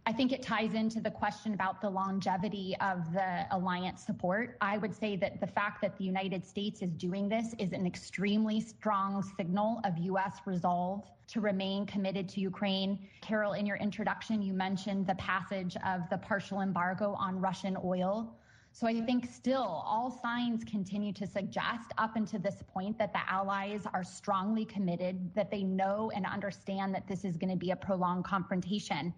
I 0.08 0.12
think 0.12 0.32
it 0.32 0.42
ties 0.42 0.72
into 0.72 1.00
the 1.00 1.10
question 1.10 1.52
about 1.52 1.82
the 1.82 1.90
longevity 1.90 2.74
of 2.80 3.12
the 3.12 3.44
alliance 3.50 4.02
support. 4.02 4.56
I 4.62 4.78
would 4.78 4.94
say 4.94 5.16
that 5.16 5.38
the 5.38 5.46
fact 5.46 5.82
that 5.82 5.98
the 5.98 6.04
United 6.04 6.46
States 6.46 6.80
is 6.80 6.94
doing 6.94 7.28
this 7.28 7.54
is 7.58 7.72
an 7.72 7.86
extremely 7.86 8.58
strong 8.58 9.22
signal 9.36 9.82
of 9.84 9.98
U.S. 9.98 10.38
resolve 10.46 11.04
to 11.26 11.42
remain 11.42 11.84
committed 11.84 12.26
to 12.30 12.40
Ukraine. 12.40 12.98
Carol, 13.20 13.52
in 13.52 13.66
your 13.66 13.76
introduction, 13.76 14.40
you 14.40 14.54
mentioned 14.54 15.06
the 15.06 15.16
passage 15.16 15.76
of 15.84 16.08
the 16.08 16.16
partial 16.16 16.62
embargo 16.62 17.12
on 17.18 17.38
Russian 17.38 17.76
oil. 17.84 18.34
So 18.78 18.86
I 18.86 19.00
think 19.00 19.26
still 19.26 19.82
all 19.84 20.08
signs 20.22 20.62
continue 20.62 21.12
to 21.14 21.26
suggest 21.26 21.90
up 21.98 22.14
until 22.14 22.38
this 22.38 22.62
point 22.72 22.96
that 22.98 23.12
the 23.12 23.28
allies 23.28 23.82
are 23.92 24.04
strongly 24.04 24.64
committed, 24.64 25.34
that 25.34 25.50
they 25.50 25.64
know 25.64 26.12
and 26.14 26.24
understand 26.24 26.94
that 26.94 27.08
this 27.08 27.24
is 27.24 27.36
going 27.36 27.50
to 27.50 27.56
be 27.56 27.72
a 27.72 27.76
prolonged 27.76 28.24
confrontation 28.24 29.12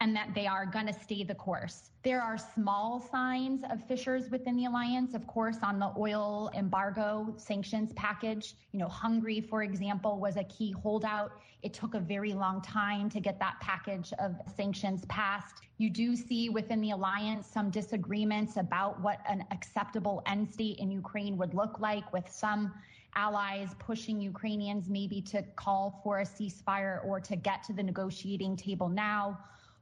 and 0.00 0.14
that 0.14 0.32
they 0.34 0.46
are 0.46 0.64
going 0.64 0.86
to 0.86 0.92
stay 0.92 1.24
the 1.24 1.34
course. 1.34 1.90
There 2.04 2.22
are 2.22 2.38
small 2.38 3.00
signs 3.10 3.64
of 3.70 3.84
fissures 3.88 4.30
within 4.30 4.56
the 4.56 4.66
alliance, 4.66 5.14
of 5.14 5.26
course, 5.26 5.58
on 5.62 5.80
the 5.80 5.92
oil 5.98 6.50
embargo 6.54 7.34
sanctions 7.36 7.92
package. 7.94 8.54
You 8.72 8.78
know, 8.78 8.88
Hungary, 8.88 9.40
for 9.40 9.64
example, 9.64 10.20
was 10.20 10.36
a 10.36 10.44
key 10.44 10.70
holdout. 10.70 11.32
It 11.62 11.74
took 11.74 11.94
a 11.94 12.00
very 12.00 12.32
long 12.32 12.62
time 12.62 13.10
to 13.10 13.18
get 13.18 13.40
that 13.40 13.56
package 13.60 14.12
of 14.20 14.36
sanctions 14.56 15.04
passed. 15.06 15.56
You 15.78 15.90
do 15.90 16.14
see 16.14 16.48
within 16.48 16.80
the 16.80 16.92
alliance 16.92 17.48
some 17.48 17.70
disagreements 17.70 18.56
about 18.56 19.00
what 19.00 19.18
an 19.28 19.44
acceptable 19.50 20.22
end 20.26 20.48
state 20.48 20.78
in 20.78 20.92
Ukraine 20.92 21.36
would 21.36 21.54
look 21.54 21.80
like, 21.80 22.12
with 22.12 22.28
some 22.30 22.72
allies 23.16 23.70
pushing 23.80 24.20
Ukrainians 24.20 24.88
maybe 24.88 25.20
to 25.22 25.42
call 25.56 26.00
for 26.04 26.20
a 26.20 26.24
ceasefire 26.24 27.04
or 27.04 27.18
to 27.18 27.34
get 27.34 27.64
to 27.64 27.72
the 27.72 27.82
negotiating 27.82 28.54
table 28.54 28.88
now 28.88 29.38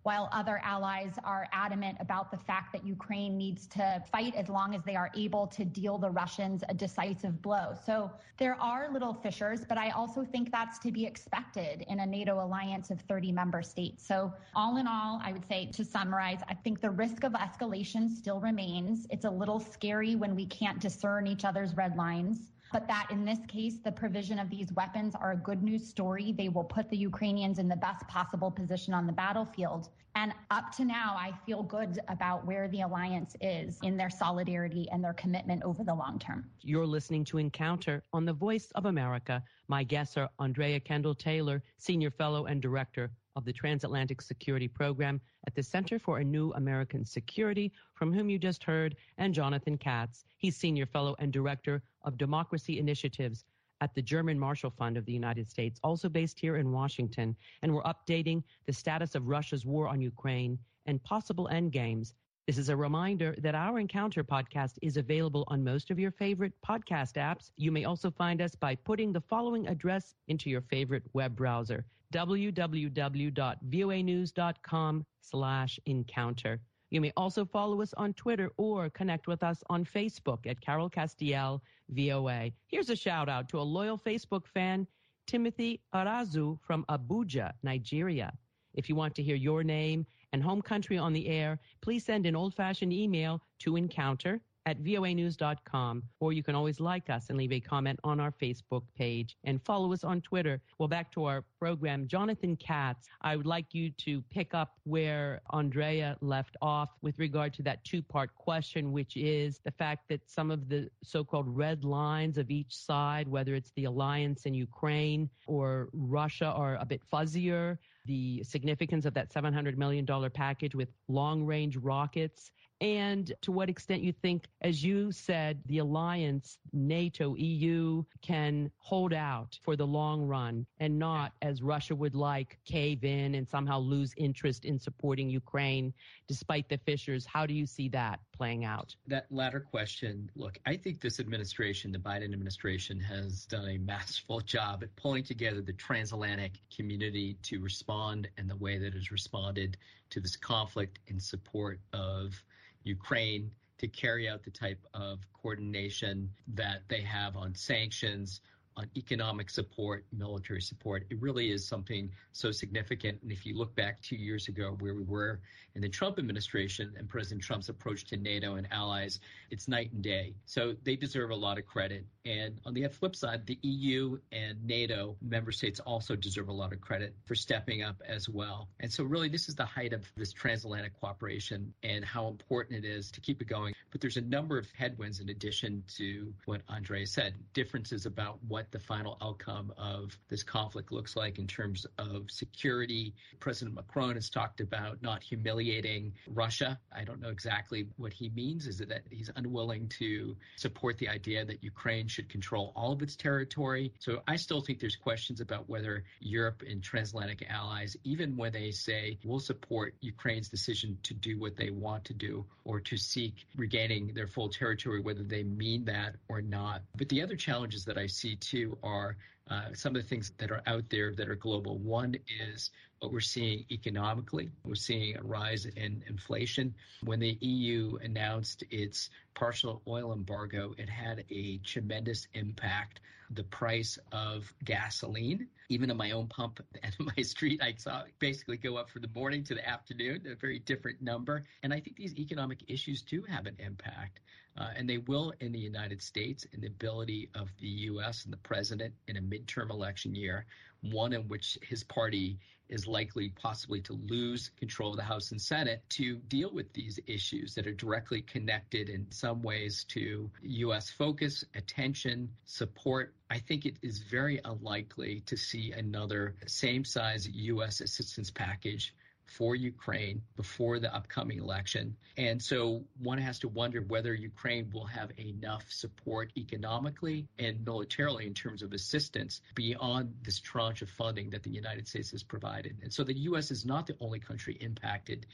while 0.07 0.29
other 0.31 0.61
allies 0.63 1.15
are 1.25 1.49
adamant 1.51 1.97
about 1.99 2.31
the 2.31 2.37
fact 2.37 2.73
that 2.73 2.87
Ukraine 2.87 3.37
needs 3.37 3.67
to 3.67 4.01
fight 4.13 4.37
as 4.37 4.49
long 4.49 4.73
as 4.73 4.85
they 4.85 4.95
are 4.95 5.11
able 5.17 5.49
to 5.49 5.65
deal 5.65 5.99
the 5.99 6.09
Russians 6.09 6.63
a 6.69 6.75
decisive 6.75 7.43
blow. 7.43 7.75
So 7.85 8.13
there 8.37 8.55
are 8.63 8.89
little 8.93 9.13
fissures, 9.13 9.65
but 9.69 9.79
I 9.79 9.91
also 9.91 10.23
think 10.23 10.53
that's 10.53 10.79
to 10.79 10.93
be 10.93 11.05
expected 11.05 11.85
in 11.89 11.99
a 11.99 12.07
NATO 12.07 12.41
alliance 12.41 12.93
of 12.93 13.01
30 13.01 13.33
member 13.33 13.63
states. 13.63 14.07
So 14.07 14.33
all 14.55 14.77
in 14.77 14.87
all, 14.87 15.21
I 15.25 15.33
would 15.33 15.49
say 15.49 15.67
to 15.73 15.85
summarize, 15.85 16.39
I 16.49 16.55
think 16.55 16.81
the 16.81 16.91
risk 16.91 17.25
of 17.25 17.33
escalation 17.33 18.09
still 18.09 18.39
remains. 18.39 19.09
It's 19.11 19.25
a 19.25 19.31
little 19.31 19.59
scary 19.59 20.15
when 20.15 20.37
we 20.37 20.47
can't 20.47 20.79
discern 20.79 21.27
each 21.27 21.45
other's 21.45 21.77
red 21.77 21.97
lines 21.97 22.53
but 22.73 22.87
that 22.89 23.09
in 23.11 23.25
this 23.25 23.39
case, 23.49 23.79
the 23.85 23.93
provision 23.93 24.39
of 24.39 24.51
these 24.51 24.73
weapons 24.73 25.15
are 25.15 25.33
a 25.33 25.37
good 25.37 25.63
news 25.63 25.87
story. 25.87 26.33
They 26.33 26.49
will 26.49 26.65
put 26.65 26.89
the 26.91 26.97
Ukrainians 26.97 27.59
in 27.59 27.69
the 27.69 27.77
best 27.77 28.07
possible 28.09 28.51
position 28.51 28.95
on 28.95 29.07
the 29.07 29.13
battlefield. 29.13 29.89
And 30.15 30.33
up 30.51 30.73
to 30.77 30.85
now, 30.85 31.15
I 31.19 31.33
feel 31.45 31.63
good 31.63 32.01
about 32.09 32.47
where 32.47 32.69
the 32.69 32.81
alliance 32.81 33.37
is 33.43 33.79
in 33.83 33.99
their 33.99 34.09
solidarity 34.09 34.89
and 34.91 35.05
their 35.05 35.13
commitment 35.13 35.63
over 35.63 35.85
the 35.85 35.95
long 35.95 36.19
term. 36.19 36.47
You're 36.63 36.87
listening 36.87 37.25
to 37.27 37.39
Encounter 37.39 38.03
on 38.15 38.25
the 38.25 38.33
Voice 38.33 38.71
of 38.77 38.87
America. 38.87 39.43
My 39.69 39.85
guests 39.85 40.17
are 40.17 40.31
Andrea 40.39 40.81
Kendall 40.81 41.15
Taylor, 41.15 41.63
Senior 41.77 42.11
Fellow 42.11 42.47
and 42.47 42.63
Director 42.63 43.11
of 43.37 43.45
the 43.45 43.53
Transatlantic 43.53 44.21
Security 44.21 44.67
Program 44.67 45.21
at 45.47 45.55
the 45.55 45.63
Center 45.63 45.99
for 45.99 46.19
a 46.19 46.25
New 46.25 46.53
American 46.55 47.05
Security, 47.05 47.71
from 47.95 48.13
whom 48.13 48.29
you 48.29 48.39
just 48.39 48.65
heard, 48.65 48.97
and 49.19 49.35
Jonathan 49.35 49.79
Katz. 49.79 50.25
He's 50.39 50.57
Senior 50.57 50.87
Fellow 50.87 51.15
and 51.19 51.33
Director 51.33 51.83
of 52.03 52.19
Democracy 52.19 52.79
Initiatives 52.79 53.45
at 53.83 53.95
the 53.95 54.03
German 54.03 54.39
Marshall 54.39 54.71
Fund 54.71 54.97
of 54.97 55.05
the 55.05 55.13
United 55.13 55.49
States, 55.49 55.79
also 55.85 56.09
based 56.09 56.41
here 56.41 56.57
in 56.57 56.73
Washington. 56.73 57.37
And 57.63 57.75
we're 57.75 57.83
updating 57.83 58.43
the 58.65 58.73
status 58.73 59.15
of 59.15 59.29
Russia's 59.29 59.67
war 59.67 59.87
on 59.87 60.01
Ukraine 60.01 60.59
and 60.87 61.03
possible 61.05 61.49
endgames. 61.53 62.15
This 62.47 62.59
is 62.59 62.69
a 62.69 62.77
reminder 62.77 63.35
that 63.39 63.57
our 63.57 63.81
Encounter 63.81 64.23
podcast 64.23 64.79
is 64.81 64.97
available 64.97 65.43
on 65.49 65.65
most 65.65 65.91
of 65.91 65.99
your 65.99 66.13
favorite 66.13 66.53
podcast 66.65 67.15
apps. 67.15 67.51
You 67.57 67.73
may 67.73 67.87
also 67.87 68.09
find 68.09 68.41
us 68.41 68.55
by 68.55 68.77
putting 68.77 69.13
the 69.13 69.21
following 69.21 69.67
address 69.67 70.15
into 70.29 70.49
your 70.49 70.61
favorite 70.61 71.03
web 71.13 71.35
browser, 71.35 71.85
www.voanews.com 72.15 75.07
slash 75.21 75.81
encounter. 75.87 76.61
You 76.91 77.01
may 77.01 77.13
also 77.17 77.45
follow 77.45 77.83
us 77.83 77.93
on 77.95 78.15
Twitter 78.15 78.53
or 78.59 78.91
connect 78.91 79.27
with 79.27 79.43
us 79.43 79.65
on 79.69 79.85
Facebook 79.85 80.47
at 80.47 80.61
Carol 80.61 80.89
Castiel 80.89 81.61
VOA. 81.89 82.53
Here's 82.69 82.91
a 82.91 82.97
shout 82.97 83.29
out 83.29 83.49
to 83.49 83.59
a 83.59 83.61
loyal 83.61 83.99
Facebook 83.99 84.47
fan, 84.47 84.87
Timothy 85.27 85.81
Arazu 85.93 86.61
from 86.61 86.85
Abuja, 86.89 87.55
Nigeria. 87.65 88.33
If 88.75 88.89
you 88.89 88.95
want 88.95 89.17
to 89.17 89.23
hear 89.25 89.35
your 89.35 89.65
name 89.65 90.07
and 90.37 90.45
home 90.45 90.61
country 90.61 90.99
on 90.99 91.15
the 91.15 91.29
air, 91.29 91.59
please 91.81 92.05
send 92.05 92.27
an 92.27 92.37
old 92.37 92.53
fashioned 92.55 92.93
email 92.93 93.41
to 93.59 93.75
encounter 93.75 94.39
at 94.67 94.83
voanews.com, 94.83 96.03
or 96.21 96.35
you 96.35 96.43
can 96.43 96.55
always 96.55 96.79
like 96.79 97.09
us 97.09 97.31
and 97.31 97.39
leave 97.39 97.53
a 97.53 97.61
comment 97.61 97.99
on 98.05 98.21
our 98.21 98.33
Facebook 98.33 98.83
page 98.99 99.35
and 99.45 99.63
follow 99.63 99.91
us 99.95 100.05
on 100.05 100.21
Twitter. 100.21 100.61
Well, 100.79 100.89
back 100.89 101.11
to 101.13 101.25
our 101.25 101.43
program. 101.59 102.07
Jonathan 102.07 102.55
Katz, 102.57 103.09
I 103.23 103.35
would 103.37 103.47
like 103.47 103.73
you 103.73 103.91
to 103.93 104.21
pick 104.29 104.53
up 104.53 104.75
where 104.85 105.41
Andrea 105.51 106.19
left 106.21 106.59
off 106.61 106.91
with 107.01 107.19
regard 107.19 107.55
to 107.55 107.63
that 107.63 107.83
two 107.85 108.03
part 108.03 108.35
question, 108.35 108.93
which 108.93 109.17
is 109.17 109.61
the 109.65 109.71
fact 109.71 110.07
that 110.11 110.21
some 110.29 110.51
of 110.51 110.69
the 110.69 110.91
so 111.03 111.25
called 111.25 111.49
red 111.49 111.83
lines 111.83 112.37
of 112.37 112.51
each 112.51 112.77
side, 112.77 113.27
whether 113.27 113.55
it's 113.55 113.73
the 113.77 113.85
alliance 113.85 114.45
in 114.45 114.53
Ukraine 114.53 115.31
or 115.47 115.89
Russia, 115.95 116.47
are 116.47 116.77
a 116.77 116.85
bit 116.85 117.01
fuzzier. 117.11 117.79
The 118.07 118.43
significance 118.45 119.05
of 119.05 119.15
that 119.15 119.33
$700 119.33 119.77
million 119.77 120.07
package 120.33 120.75
with 120.75 120.89
long 121.09 121.45
range 121.45 121.77
rockets 121.77 122.51
and 122.81 123.33
to 123.41 123.53
what 123.53 123.71
extent 123.71 124.03
you 124.03 124.13
think, 124.13 124.49
as 124.61 124.85
you 124.85 125.11
said, 125.11 125.63
the 125.67 125.79
alliance, 125.79 126.59
NATO, 126.73 127.35
EU, 127.37 128.03
can 128.21 128.71
hold 128.77 129.15
out 129.15 129.59
for 129.63 129.77
the 129.77 129.87
long 129.87 130.23
run 130.23 130.67
and 130.79 130.99
not, 130.99 131.33
as 131.41 131.63
Russia 131.63 131.95
would 131.95 132.15
like, 132.15 132.59
cave 132.67 133.03
in 133.05 133.35
and 133.35 133.49
somehow 133.49 133.79
lose 133.79 134.13
interest 134.19 134.67
in 134.67 134.79
supporting 134.79 135.31
Ukraine 135.31 135.95
despite 136.29 136.69
the 136.69 136.77
fissures. 136.79 137.25
How 137.25 137.47
do 137.47 137.55
you 137.55 137.65
see 137.65 137.89
that 137.91 138.21
playing 138.33 138.67
out? 138.67 138.95
That 139.07 139.27
latter 139.31 139.61
question, 139.61 140.31
look, 140.35 140.59
I 140.67 140.77
think 140.77 141.01
this 141.01 141.19
administration, 141.19 141.93
the 141.93 141.99
Biden 141.99 142.25
administration, 142.25 143.01
has 143.01 143.47
done 143.47 143.69
a 143.69 143.79
masterful 143.79 144.41
job 144.41 144.83
at 144.83 144.95
pulling 144.97 145.25
together 145.25 145.63
the 145.63 145.73
transatlantic 145.73 146.61
community 146.75 147.39
to 147.45 147.61
respond 147.61 148.29
in 148.37 148.47
the 148.47 148.57
way 148.57 148.77
that 148.77 148.93
has 148.93 149.11
responded 149.11 149.79
to 150.11 150.21
this 150.21 150.37
conflict 150.37 150.99
in 151.07 151.19
support 151.19 151.81
of 151.93 152.43
Ukraine 152.87 153.51
to 153.79 153.89
carry 153.89 154.29
out 154.29 154.43
the 154.43 154.51
type 154.51 154.83
of 154.95 155.21
coordination 155.35 156.31
that 156.55 156.83
they 156.89 157.03
have 157.03 157.37
on 157.37 157.55
sanctions, 157.55 158.41
on 158.77 158.89
economic 158.97 159.49
support, 159.49 160.05
military 160.13 160.61
support. 160.61 161.07
It 161.11 161.21
really 161.21 161.51
is 161.51 161.67
something 161.67 162.11
so 162.33 162.53
significant. 162.53 163.23
And 163.23 163.33
if 163.33 163.47
you 163.47 163.57
look 163.57 163.75
back 163.75 164.03
two 164.03 164.17
years 164.17 164.49
ago 164.49 164.77
where 164.81 164.95
we 164.95 165.03
were 165.03 165.41
in 165.75 165.83
the 165.83 165.89
Trump 165.89 166.19
administration 166.19 166.95
and 166.99 167.09
President 167.09 167.43
Trump's 167.43 167.69
approach 167.69 168.05
to 168.07 168.17
NATO 168.17 168.55
and 168.57 168.67
allies, 168.71 169.21
it's 169.51 169.69
night 169.69 169.93
and 169.93 170.03
day. 170.03 170.35
So 170.45 170.75
they 170.85 170.97
deserve 170.97 171.31
a 171.31 171.35
lot 171.35 171.59
of 171.59 171.67
credit. 171.67 172.05
And 172.25 172.61
on 172.67 172.75
the 172.75 172.87
flip 172.89 173.17
side, 173.17 173.47
the 173.47 173.59
EU 173.63 174.19
and 174.33 174.63
NATO 174.65 175.17
member 175.23 175.53
states 175.53 175.81
also 175.81 176.17
deserve 176.17 176.49
a 176.49 176.53
lot 176.53 176.73
of 176.73 176.81
credit 176.81 177.15
for 177.25 177.35
stepping 177.35 177.83
up 177.83 178.03
as 178.07 178.29
well. 178.29 178.69
And 178.81 178.93
so 178.93 179.05
really 179.05 179.29
this 179.29 179.49
is 179.49 179.55
the 179.55 179.65
height 179.65 179.93
of 179.93 180.05
this 180.17 180.33
transatlantic 180.33 180.99
cooperation 181.01 181.73
and 181.83 182.05
how 182.05 182.29
important 182.29 182.85
it 182.85 182.89
is 182.89 183.11
to 183.13 183.21
keep 183.21 183.41
it 183.41 183.49
going. 183.49 183.75
But 183.91 184.01
there's 184.01 184.17
a 184.17 184.23
number 184.23 184.59
of 184.59 184.67
headwinds 184.73 185.21
in 185.21 185.29
addition 185.31 185.85
to 185.97 186.33
what 186.45 186.61
Andrea 186.69 187.07
said, 187.07 187.35
differences 187.55 188.07
about 188.07 188.39
what 188.49 188.66
what 188.67 188.73
the 188.73 188.85
final 188.85 189.17
outcome 189.23 189.73
of 189.79 190.19
this 190.29 190.43
conflict 190.43 190.91
looks 190.91 191.15
like 191.15 191.39
in 191.39 191.47
terms 191.47 191.87
of 191.99 192.29
security. 192.29 193.15
President 193.39 193.77
Macron 193.77 194.17
has 194.17 194.29
talked 194.29 194.61
about 194.61 195.01
not 195.03 195.23
humiliating 195.23 196.13
Russia. 196.27 196.77
I 196.93 197.05
don't 197.05 197.21
know 197.21 197.29
exactly 197.29 197.87
what 197.97 198.13
he 198.13 198.31
means. 198.31 198.67
Is 198.67 198.81
it 198.81 198.89
that 198.89 199.03
he's 199.09 199.31
unwilling 199.37 199.89
to 200.01 200.37
support 200.57 200.99
the 200.99 201.09
idea 201.09 201.45
that 201.45 201.63
Ukraine 201.63 202.09
should 202.09 202.29
control 202.29 202.73
all 202.75 202.91
of 202.91 203.03
its 203.03 203.15
territory? 203.15 203.93
So 204.01 204.23
I 204.27 204.35
still 204.35 204.61
think 204.61 204.81
there's 204.81 204.97
questions 204.97 205.41
about 205.41 205.69
whether 205.69 206.03
Europe 206.19 206.65
and 206.69 206.83
transatlantic 206.83 207.47
allies, 207.49 207.97
even 208.03 208.37
when 208.37 208.53
they 208.53 208.73
say 208.73 209.17
we'll 209.25 209.39
support 209.39 209.95
Ukraine's 210.01 210.49
decision 210.49 210.99
to 211.05 211.15
do 211.15 211.39
what 211.39 211.57
they 211.57 211.71
want 211.71 212.05
to 212.07 212.15
do 212.15 212.45
or 212.65 212.81
to 212.81 212.97
seek 212.97 213.47
regaining 213.55 214.13
their 214.13 214.27
full 214.27 214.49
territory, 214.49 215.01
whether 215.01 215.23
they 215.23 215.45
mean 215.45 215.85
that 215.85 216.17
or 216.29 216.43
not. 216.43 216.83
But 216.97 217.09
the 217.09 217.23
other 217.23 217.37
challenges 217.37 217.85
that 217.85 217.97
I 217.97 218.09
see 218.09 218.35
too 218.35 218.56
are 218.83 219.17
uh, 219.51 219.73
some 219.75 219.95
of 219.95 220.03
the 220.03 220.09
things 220.09 220.33
that 220.39 220.51
are 220.51 220.63
out 220.67 220.85
there 220.91 221.15
that 221.15 221.29
are 221.29 221.37
global. 221.37 221.79
One 221.79 222.17
is 222.53 222.71
what 222.99 223.13
we're 223.13 223.21
seeing 223.21 223.65
economically. 223.71 224.51
We're 224.65 224.75
seeing 224.75 225.17
a 225.17 225.23
rise 225.23 225.67
in 225.67 226.03
inflation. 226.09 226.75
When 227.05 227.21
the 227.21 227.37
EU 227.41 227.99
announced 228.03 228.65
its 228.71 229.11
partial 229.37 229.83
oil 229.87 230.13
embargo, 230.13 230.75
it 230.79 230.89
had 230.89 231.25
a 231.31 231.59
tremendous 231.59 232.27
impact. 232.35 233.01
The 233.31 233.45
price 233.45 233.99
of 234.11 234.53
gasoline, 234.65 235.47
even 235.69 235.91
in 235.91 235.97
my 235.97 236.13
own 236.13 236.27
pump 236.27 236.61
at 236.83 236.95
my 236.99 237.23
street, 237.23 237.63
I 237.63 237.75
saw 237.77 238.03
basically 238.19 238.57
go 238.57 238.77
up 238.77 238.89
from 238.89 239.03
the 239.03 239.11
morning 239.15 239.45
to 239.45 239.55
the 239.55 239.69
afternoon, 239.69 240.23
a 240.31 240.35
very 240.35 240.61
different 240.61 241.03
number. 241.03 241.45
And 241.63 241.73
I 241.73 241.81
think 241.81 241.97
these 241.97 242.17
economic 242.17 242.65
issues 242.67 243.03
do 243.03 243.23
have 243.29 243.47
an 243.47 243.57
impact. 243.59 244.21
Uh, 244.59 244.71
and 244.75 244.89
they 244.89 244.99
will 244.99 245.35
in 245.41 245.53
the 245.53 245.59
United 245.59 246.01
States 246.01 246.47
in 246.53 246.63
the 246.63 246.69
ability 246.69 247.29
of 247.35 247.51
the 247.61 247.67
U.S. 247.67 248.25
and 248.25 248.33
the 248.33 248.39
president 248.39 248.95
in 249.07 249.19
a 249.19 249.21
midterm 249.21 249.69
election 249.69 250.15
year, 250.15 250.47
one 250.81 251.13
in 251.13 251.29
which 251.29 251.59
his 251.63 251.85
party 251.85 252.39
is 252.69 252.87
likely 252.87 253.31
possibly 253.31 253.81
to 253.81 253.93
lose 253.93 254.51
control 254.59 254.91
of 254.91 254.97
the 254.97 255.03
House 255.03 255.31
and 255.31 255.41
Senate 255.41 255.83
to 255.91 256.17
deal 256.29 256.51
with 256.53 256.73
these 256.73 256.99
issues 257.07 257.55
that 257.55 257.67
are 257.67 257.75
directly 257.75 258.23
connected 258.23 258.89
in 258.89 259.07
some 259.11 259.26
ways 259.35 259.85
to 259.91 260.31
U.S. 260.43 260.91
focus, 260.91 261.45
attention, 261.55 262.31
support. 262.45 263.15
I 263.31 263.39
think 263.39 263.67
it 263.67 263.77
is 263.83 263.99
very 263.99 264.41
unlikely 264.45 265.21
to 265.27 265.37
see 265.37 265.73
another 265.73 266.35
same 266.47 266.85
size 266.85 267.29
U.S. 267.29 267.81
assistance 267.81 268.31
package 268.31 268.95
for 269.27 269.55
Ukraine 269.55 270.23
before 270.37 270.79
the 270.79 270.95
upcoming 270.95 271.39
election. 271.39 271.97
And 272.17 272.41
so 272.41 272.85
one 273.03 273.19
has 273.19 273.39
to 273.41 273.49
wonder 273.49 273.83
whether 273.83 274.15
Ukraine 274.15 274.71
will 274.73 274.87
have 274.87 275.11
enough 275.19 275.65
support 275.69 276.31
economically 276.37 277.27
and 277.39 277.65
militarily 277.65 278.27
in 278.27 278.35
terms 278.35 278.63
of 278.63 278.73
assistance 278.73 279.41
beyond 279.55 280.15
this 280.23 280.41
tranche 280.41 280.83
of 280.83 280.89
funding 280.89 281.31
that 281.31 281.43
the 281.43 281.51
United 281.51 281.89
States 281.89 282.13
has 282.13 282.23
provided. 282.23 282.77
And 282.83 282.93
so 282.93 283.03
the 283.03 283.19
U.S. 283.31 283.51
is 283.51 283.65
not 283.65 283.87
the 283.87 283.97
only 284.01 284.21
country 284.21 284.57
impacted 284.61 285.27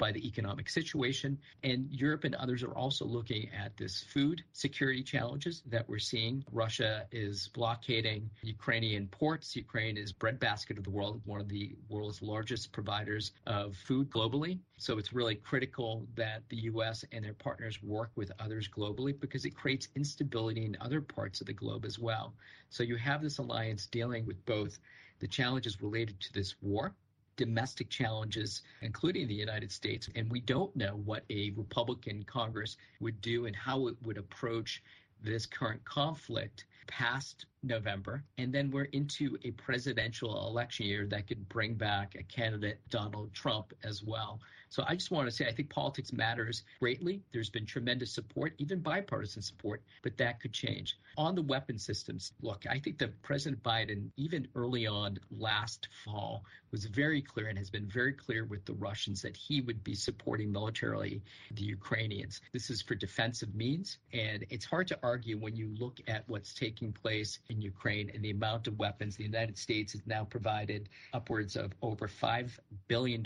by 0.00 0.10
the 0.10 0.26
economic 0.26 0.68
situation. 0.70 1.38
And 1.62 1.86
Europe 1.92 2.24
and 2.24 2.34
others 2.36 2.62
are 2.62 2.74
also 2.74 3.04
looking 3.04 3.50
at 3.50 3.76
this 3.76 4.02
food 4.02 4.42
security 4.54 5.02
challenges 5.02 5.62
that 5.66 5.86
we're 5.86 5.98
seeing. 5.98 6.42
Russia 6.50 7.06
is 7.12 7.48
blockading 7.48 8.30
Ukrainian 8.42 9.06
ports. 9.08 9.54
Ukraine 9.54 9.98
is 9.98 10.10
breadbasket 10.10 10.78
of 10.78 10.84
the 10.84 10.90
world, 10.90 11.20
one 11.26 11.40
of 11.40 11.48
the 11.48 11.76
world's 11.90 12.22
largest 12.22 12.72
providers 12.72 13.32
of 13.46 13.76
food 13.76 14.08
globally. 14.10 14.58
So 14.78 14.96
it's 14.96 15.12
really 15.12 15.34
critical 15.34 16.06
that 16.14 16.44
the 16.48 16.56
U.S. 16.72 17.04
and 17.12 17.22
their 17.22 17.34
partners 17.34 17.82
work 17.82 18.10
with 18.16 18.32
others 18.40 18.66
globally 18.68 19.12
because 19.20 19.44
it 19.44 19.54
creates 19.54 19.88
instability 19.96 20.64
in 20.64 20.78
other 20.80 21.02
parts 21.02 21.42
of 21.42 21.46
the 21.46 21.52
globe 21.52 21.84
as 21.84 21.98
well. 21.98 22.32
So 22.70 22.82
you 22.82 22.96
have 22.96 23.20
this 23.20 23.36
alliance 23.36 23.86
dealing 23.86 24.24
with 24.24 24.42
both 24.46 24.78
the 25.18 25.28
challenges 25.28 25.82
related 25.82 26.18
to 26.20 26.32
this 26.32 26.54
war 26.62 26.94
domestic 27.40 27.88
challenges, 27.88 28.60
including 28.82 29.26
the 29.26 29.34
United 29.34 29.72
States. 29.72 30.10
And 30.14 30.30
we 30.30 30.40
don't 30.40 30.76
know 30.76 31.00
what 31.06 31.24
a 31.30 31.52
Republican 31.56 32.22
Congress 32.24 32.76
would 33.00 33.18
do 33.22 33.46
and 33.46 33.56
how 33.56 33.86
it 33.86 33.96
would 34.02 34.18
approach 34.18 34.82
this 35.22 35.46
current 35.46 35.82
conflict 35.86 36.66
past 36.86 37.46
November. 37.62 38.24
And 38.38 38.52
then 38.52 38.70
we're 38.70 38.84
into 38.84 39.38
a 39.44 39.50
presidential 39.52 40.48
election 40.48 40.86
year 40.86 41.06
that 41.06 41.26
could 41.26 41.48
bring 41.48 41.74
back 41.74 42.14
a 42.14 42.22
candidate, 42.22 42.80
Donald 42.90 43.32
Trump, 43.34 43.72
as 43.84 44.02
well. 44.02 44.40
So 44.70 44.84
I 44.86 44.94
just 44.94 45.10
want 45.10 45.28
to 45.28 45.34
say 45.34 45.48
I 45.48 45.52
think 45.52 45.68
politics 45.68 46.12
matters 46.12 46.62
greatly. 46.78 47.20
There's 47.32 47.50
been 47.50 47.66
tremendous 47.66 48.12
support, 48.12 48.54
even 48.58 48.78
bipartisan 48.78 49.42
support, 49.42 49.82
but 50.02 50.16
that 50.18 50.38
could 50.40 50.52
change. 50.52 50.96
On 51.18 51.34
the 51.34 51.42
weapon 51.42 51.76
systems, 51.76 52.32
look, 52.40 52.64
I 52.70 52.78
think 52.78 52.98
that 52.98 53.20
President 53.22 53.60
Biden, 53.64 54.10
even 54.16 54.46
early 54.54 54.86
on 54.86 55.18
last 55.36 55.88
fall, 56.04 56.44
was 56.70 56.84
very 56.84 57.20
clear 57.20 57.48
and 57.48 57.58
has 57.58 57.68
been 57.68 57.88
very 57.88 58.12
clear 58.12 58.44
with 58.44 58.64
the 58.64 58.74
Russians 58.74 59.20
that 59.22 59.36
he 59.36 59.60
would 59.60 59.82
be 59.82 59.94
supporting 59.94 60.52
militarily 60.52 61.20
the 61.50 61.64
Ukrainians. 61.64 62.40
This 62.52 62.70
is 62.70 62.80
for 62.80 62.94
defensive 62.94 63.52
means, 63.56 63.98
and 64.12 64.46
it's 64.50 64.64
hard 64.64 64.86
to 64.88 64.98
argue 65.02 65.36
when 65.36 65.56
you 65.56 65.74
look 65.80 65.98
at 66.06 66.22
what's 66.28 66.54
taking 66.54 66.92
place 66.92 67.40
in 67.50 67.60
Ukraine 67.60 68.10
and 68.14 68.22
the 68.24 68.30
amount 68.30 68.66
of 68.66 68.78
weapons 68.78 69.16
the 69.16 69.24
United 69.24 69.58
States 69.58 69.92
has 69.92 70.02
now 70.06 70.24
provided 70.24 70.88
upwards 71.12 71.56
of 71.56 71.72
over 71.82 72.08
$5 72.08 72.50
billion 72.88 73.24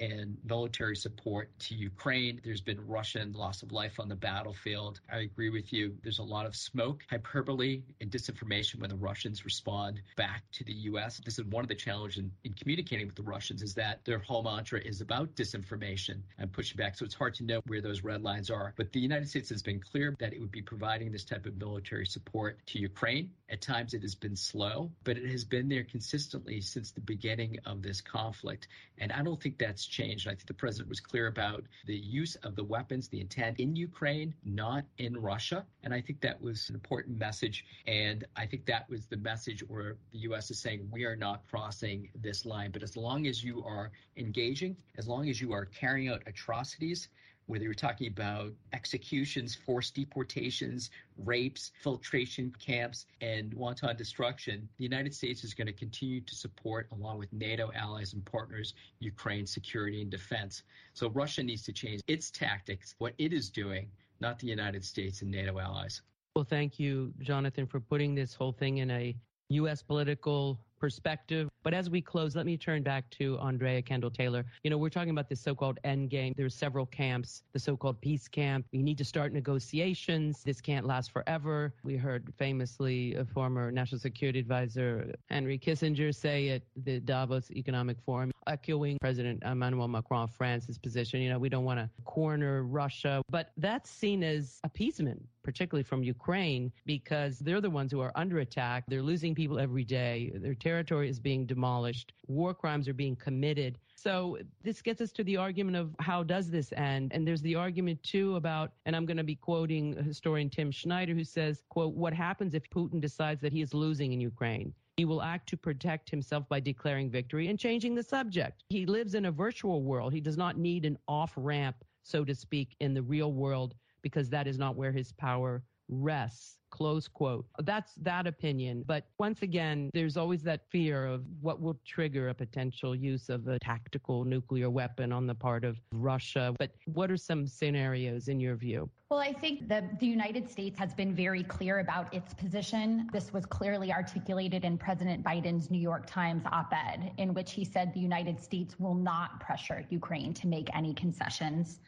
in 0.00 0.36
military 0.44 0.96
support 0.96 1.50
to 1.60 1.74
Ukraine. 1.74 2.40
There's 2.44 2.60
been 2.60 2.84
Russian 2.86 3.32
loss 3.32 3.62
of 3.62 3.72
life 3.72 3.98
on 4.00 4.08
the 4.08 4.16
battlefield. 4.16 5.00
I 5.10 5.18
agree 5.18 5.50
with 5.50 5.72
you. 5.72 5.96
There's 6.02 6.18
a 6.18 6.24
lot 6.24 6.46
of 6.46 6.54
smoke, 6.56 7.04
hyperbole, 7.08 7.82
and 8.00 8.10
disinformation 8.10 8.80
when 8.80 8.90
the 8.90 8.96
Russians 8.96 9.44
respond 9.44 10.02
back 10.16 10.42
to 10.52 10.64
the 10.64 10.72
U.S. 10.90 11.20
This 11.24 11.38
is 11.38 11.44
one 11.46 11.64
of 11.64 11.68
the 11.68 11.74
challenges 11.74 12.18
in, 12.18 12.30
in 12.44 12.52
communicating 12.54 13.06
with 13.06 13.16
the 13.16 13.22
Russians 13.22 13.62
is 13.62 13.74
that 13.74 14.04
their 14.04 14.18
whole 14.18 14.42
mantra 14.42 14.80
is 14.80 15.00
about 15.00 15.34
disinformation 15.34 16.20
and 16.38 16.52
pushing 16.52 16.76
back. 16.76 16.96
So 16.96 17.04
it's 17.04 17.14
hard 17.14 17.34
to 17.34 17.44
know 17.44 17.60
where 17.66 17.80
those 17.80 18.02
red 18.02 18.22
lines 18.22 18.50
are. 18.50 18.74
But 18.76 18.92
the 18.92 19.00
United 19.00 19.28
States 19.28 19.48
has 19.50 19.62
been 19.62 19.80
clear 19.80 20.16
that 20.18 20.32
it 20.32 20.40
would 20.40 20.50
be 20.50 20.62
providing 20.62 21.12
this 21.12 21.24
type 21.24 21.46
of 21.46 21.56
military 21.56 22.06
support 22.06 22.58
to 22.66 22.78
Ukraine. 22.78 23.30
At 23.52 23.60
times 23.60 23.92
it 23.92 24.00
has 24.00 24.14
been 24.14 24.34
slow, 24.34 24.90
but 25.04 25.18
it 25.18 25.30
has 25.30 25.44
been 25.44 25.68
there 25.68 25.84
consistently 25.84 26.58
since 26.62 26.90
the 26.90 27.02
beginning 27.02 27.58
of 27.66 27.82
this 27.82 28.00
conflict. 28.00 28.68
And 28.96 29.12
I 29.12 29.22
don't 29.22 29.38
think 29.42 29.58
that's 29.58 29.84
changed. 29.84 30.26
I 30.26 30.30
think 30.30 30.46
the 30.46 30.54
president 30.54 30.88
was 30.88 31.00
clear 31.00 31.26
about 31.26 31.62
the 31.84 31.94
use 31.94 32.34
of 32.36 32.56
the 32.56 32.64
weapons, 32.64 33.08
the 33.08 33.20
intent 33.20 33.60
in 33.60 33.76
Ukraine, 33.76 34.32
not 34.42 34.86
in 34.96 35.20
Russia. 35.20 35.66
And 35.82 35.92
I 35.92 36.00
think 36.00 36.22
that 36.22 36.40
was 36.40 36.70
an 36.70 36.74
important 36.74 37.18
message. 37.18 37.66
And 37.86 38.24
I 38.36 38.46
think 38.46 38.64
that 38.64 38.88
was 38.88 39.04
the 39.04 39.18
message 39.18 39.62
where 39.68 39.98
the 40.12 40.20
U.S. 40.20 40.50
is 40.50 40.58
saying 40.58 40.88
we 40.90 41.04
are 41.04 41.16
not 41.16 41.46
crossing 41.46 42.08
this 42.14 42.46
line. 42.46 42.70
But 42.70 42.82
as 42.82 42.96
long 42.96 43.26
as 43.26 43.44
you 43.44 43.62
are 43.66 43.90
engaging, 44.16 44.78
as 44.96 45.06
long 45.06 45.28
as 45.28 45.42
you 45.42 45.52
are 45.52 45.66
carrying 45.66 46.08
out 46.08 46.22
atrocities, 46.26 47.10
whether 47.46 47.64
you're 47.64 47.74
talking 47.74 48.06
about 48.06 48.52
executions, 48.72 49.54
forced 49.54 49.94
deportations, 49.94 50.90
rapes, 51.18 51.72
filtration 51.82 52.54
camps, 52.58 53.06
and 53.20 53.52
wanton 53.54 53.96
destruction, 53.96 54.68
the 54.78 54.84
United 54.84 55.14
States 55.14 55.44
is 55.44 55.54
going 55.54 55.66
to 55.66 55.72
continue 55.72 56.20
to 56.20 56.34
support, 56.34 56.88
along 56.92 57.18
with 57.18 57.32
NATO 57.32 57.70
allies 57.74 58.12
and 58.12 58.24
partners, 58.24 58.74
Ukraine's 59.00 59.52
security 59.52 60.02
and 60.02 60.10
defense. 60.10 60.62
So 60.94 61.10
Russia 61.10 61.42
needs 61.42 61.62
to 61.64 61.72
change 61.72 62.00
its 62.06 62.30
tactics, 62.30 62.94
what 62.98 63.14
it 63.18 63.32
is 63.32 63.50
doing, 63.50 63.88
not 64.20 64.38
the 64.38 64.46
United 64.46 64.84
States 64.84 65.22
and 65.22 65.30
NATO 65.30 65.58
allies. 65.58 66.02
Well, 66.34 66.44
thank 66.44 66.78
you, 66.78 67.12
Jonathan, 67.20 67.66
for 67.66 67.80
putting 67.80 68.14
this 68.14 68.34
whole 68.34 68.52
thing 68.52 68.78
in 68.78 68.90
a 68.90 69.14
U.S. 69.50 69.82
political 69.82 70.58
perspective. 70.82 71.48
But 71.62 71.74
as 71.74 71.88
we 71.88 72.00
close, 72.02 72.34
let 72.34 72.44
me 72.44 72.56
turn 72.56 72.82
back 72.82 73.08
to 73.10 73.38
Andrea 73.38 73.80
Kendall 73.80 74.10
Taylor. 74.10 74.44
You 74.64 74.70
know, 74.70 74.78
we're 74.78 74.90
talking 74.90 75.10
about 75.10 75.28
this 75.28 75.40
so-called 75.40 75.78
end 75.84 76.10
game. 76.10 76.34
There's 76.36 76.56
several 76.56 76.86
camps, 76.86 77.44
the 77.52 77.60
so-called 77.60 78.00
peace 78.00 78.26
camp. 78.26 78.66
We 78.72 78.82
need 78.82 78.98
to 78.98 79.04
start 79.04 79.32
negotiations. 79.32 80.42
This 80.42 80.60
can't 80.60 80.84
last 80.84 81.12
forever. 81.12 81.72
We 81.84 81.96
heard 81.96 82.34
famously 82.36 83.14
a 83.14 83.24
former 83.24 83.70
national 83.70 84.00
security 84.00 84.40
advisor, 84.40 85.14
Henry 85.30 85.56
Kissinger, 85.56 86.12
say 86.12 86.48
at 86.48 86.62
the 86.84 86.98
Davos 86.98 87.52
Economic 87.52 87.98
Forum, 88.04 88.32
echoing 88.48 88.98
President 89.00 89.40
Emmanuel 89.44 89.86
Macron 89.86 90.24
of 90.24 90.32
France's 90.32 90.78
position. 90.78 91.20
You 91.20 91.30
know, 91.30 91.38
we 91.38 91.48
don't 91.48 91.64
want 91.64 91.78
to 91.78 91.88
corner 92.04 92.64
Russia, 92.64 93.22
but 93.30 93.52
that's 93.56 93.88
seen 93.88 94.24
as 94.24 94.58
appeasement 94.64 95.22
particularly 95.42 95.82
from 95.82 96.02
Ukraine, 96.02 96.72
because 96.86 97.38
they're 97.38 97.60
the 97.60 97.70
ones 97.70 97.90
who 97.92 98.00
are 98.00 98.12
under 98.14 98.38
attack. 98.38 98.84
They're 98.88 99.02
losing 99.02 99.34
people 99.34 99.58
every 99.58 99.84
day. 99.84 100.32
Their 100.34 100.54
territory 100.72 101.08
is 101.10 101.20
being 101.20 101.44
demolished. 101.44 102.14
War 102.28 102.54
crimes 102.54 102.88
are 102.88 102.94
being 102.94 103.14
committed. 103.16 103.78
So 103.94 104.38
this 104.62 104.80
gets 104.80 105.02
us 105.02 105.12
to 105.12 105.24
the 105.24 105.36
argument 105.36 105.76
of 105.76 105.94
how 106.00 106.22
does 106.22 106.50
this 106.50 106.72
end? 106.72 107.12
And 107.12 107.28
there's 107.28 107.42
the 107.42 107.54
argument 107.54 108.02
too 108.02 108.36
about, 108.36 108.72
and 108.86 108.96
I'm 108.96 109.04
going 109.04 109.18
to 109.18 109.22
be 109.32 109.34
quoting 109.34 110.02
historian 110.02 110.48
Tim 110.48 110.72
Snyder, 110.72 111.12
who 111.12 111.24
says, 111.24 111.62
quote, 111.68 111.94
what 111.94 112.14
happens 112.14 112.54
if 112.54 112.68
Putin 112.70 113.02
decides 113.02 113.42
that 113.42 113.52
he 113.52 113.60
is 113.60 113.74
losing 113.74 114.12
in 114.14 114.20
Ukraine? 114.20 114.72
He 114.96 115.04
will 115.04 115.20
act 115.20 115.46
to 115.50 115.56
protect 115.58 116.08
himself 116.08 116.48
by 116.48 116.60
declaring 116.60 117.10
victory 117.10 117.48
and 117.48 117.58
changing 117.58 117.94
the 117.94 118.02
subject. 118.02 118.64
He 118.70 118.86
lives 118.86 119.14
in 119.14 119.26
a 119.26 119.32
virtual 119.32 119.82
world. 119.82 120.12
He 120.14 120.20
does 120.20 120.38
not 120.38 120.56
need 120.56 120.86
an 120.86 120.96
off 121.06 121.32
ramp, 121.36 121.76
so 122.02 122.24
to 122.24 122.34
speak, 122.34 122.76
in 122.80 122.94
the 122.94 123.02
real 123.02 123.32
world 123.32 123.74
because 124.00 124.30
that 124.30 124.46
is 124.46 124.58
not 124.58 124.74
where 124.74 124.92
his 124.92 125.12
power 125.12 125.62
rests. 125.88 126.56
Close 126.72 127.06
quote. 127.06 127.44
That's 127.58 127.92
that 127.96 128.26
opinion. 128.26 128.82
But 128.86 129.04
once 129.18 129.42
again, 129.42 129.90
there's 129.92 130.16
always 130.16 130.42
that 130.44 130.62
fear 130.70 131.06
of 131.06 131.22
what 131.42 131.60
will 131.60 131.78
trigger 131.86 132.30
a 132.30 132.34
potential 132.34 132.96
use 132.96 133.28
of 133.28 133.46
a 133.46 133.58
tactical 133.58 134.24
nuclear 134.24 134.70
weapon 134.70 135.12
on 135.12 135.26
the 135.26 135.34
part 135.34 135.64
of 135.64 135.76
Russia. 135.92 136.54
But 136.58 136.70
what 136.86 137.10
are 137.10 137.16
some 137.18 137.46
scenarios 137.46 138.28
in 138.28 138.40
your 138.40 138.56
view? 138.56 138.88
Well, 139.10 139.20
I 139.20 139.34
think 139.34 139.68
that 139.68 140.00
the 140.00 140.06
United 140.06 140.50
States 140.50 140.78
has 140.78 140.94
been 140.94 141.14
very 141.14 141.42
clear 141.42 141.80
about 141.80 142.12
its 142.14 142.32
position. 142.32 143.10
This 143.12 143.30
was 143.30 143.44
clearly 143.44 143.92
articulated 143.92 144.64
in 144.64 144.78
President 144.78 145.22
Biden's 145.22 145.70
New 145.70 145.78
York 145.78 146.06
Times 146.06 146.44
op 146.50 146.72
ed, 146.72 147.12
in 147.18 147.34
which 147.34 147.52
he 147.52 147.66
said 147.66 147.92
the 147.92 148.00
United 148.00 148.40
States 148.42 148.80
will 148.80 148.94
not 148.94 149.38
pressure 149.40 149.84
Ukraine 149.90 150.32
to 150.32 150.46
make 150.46 150.74
any 150.74 150.94
concessions 150.94 151.80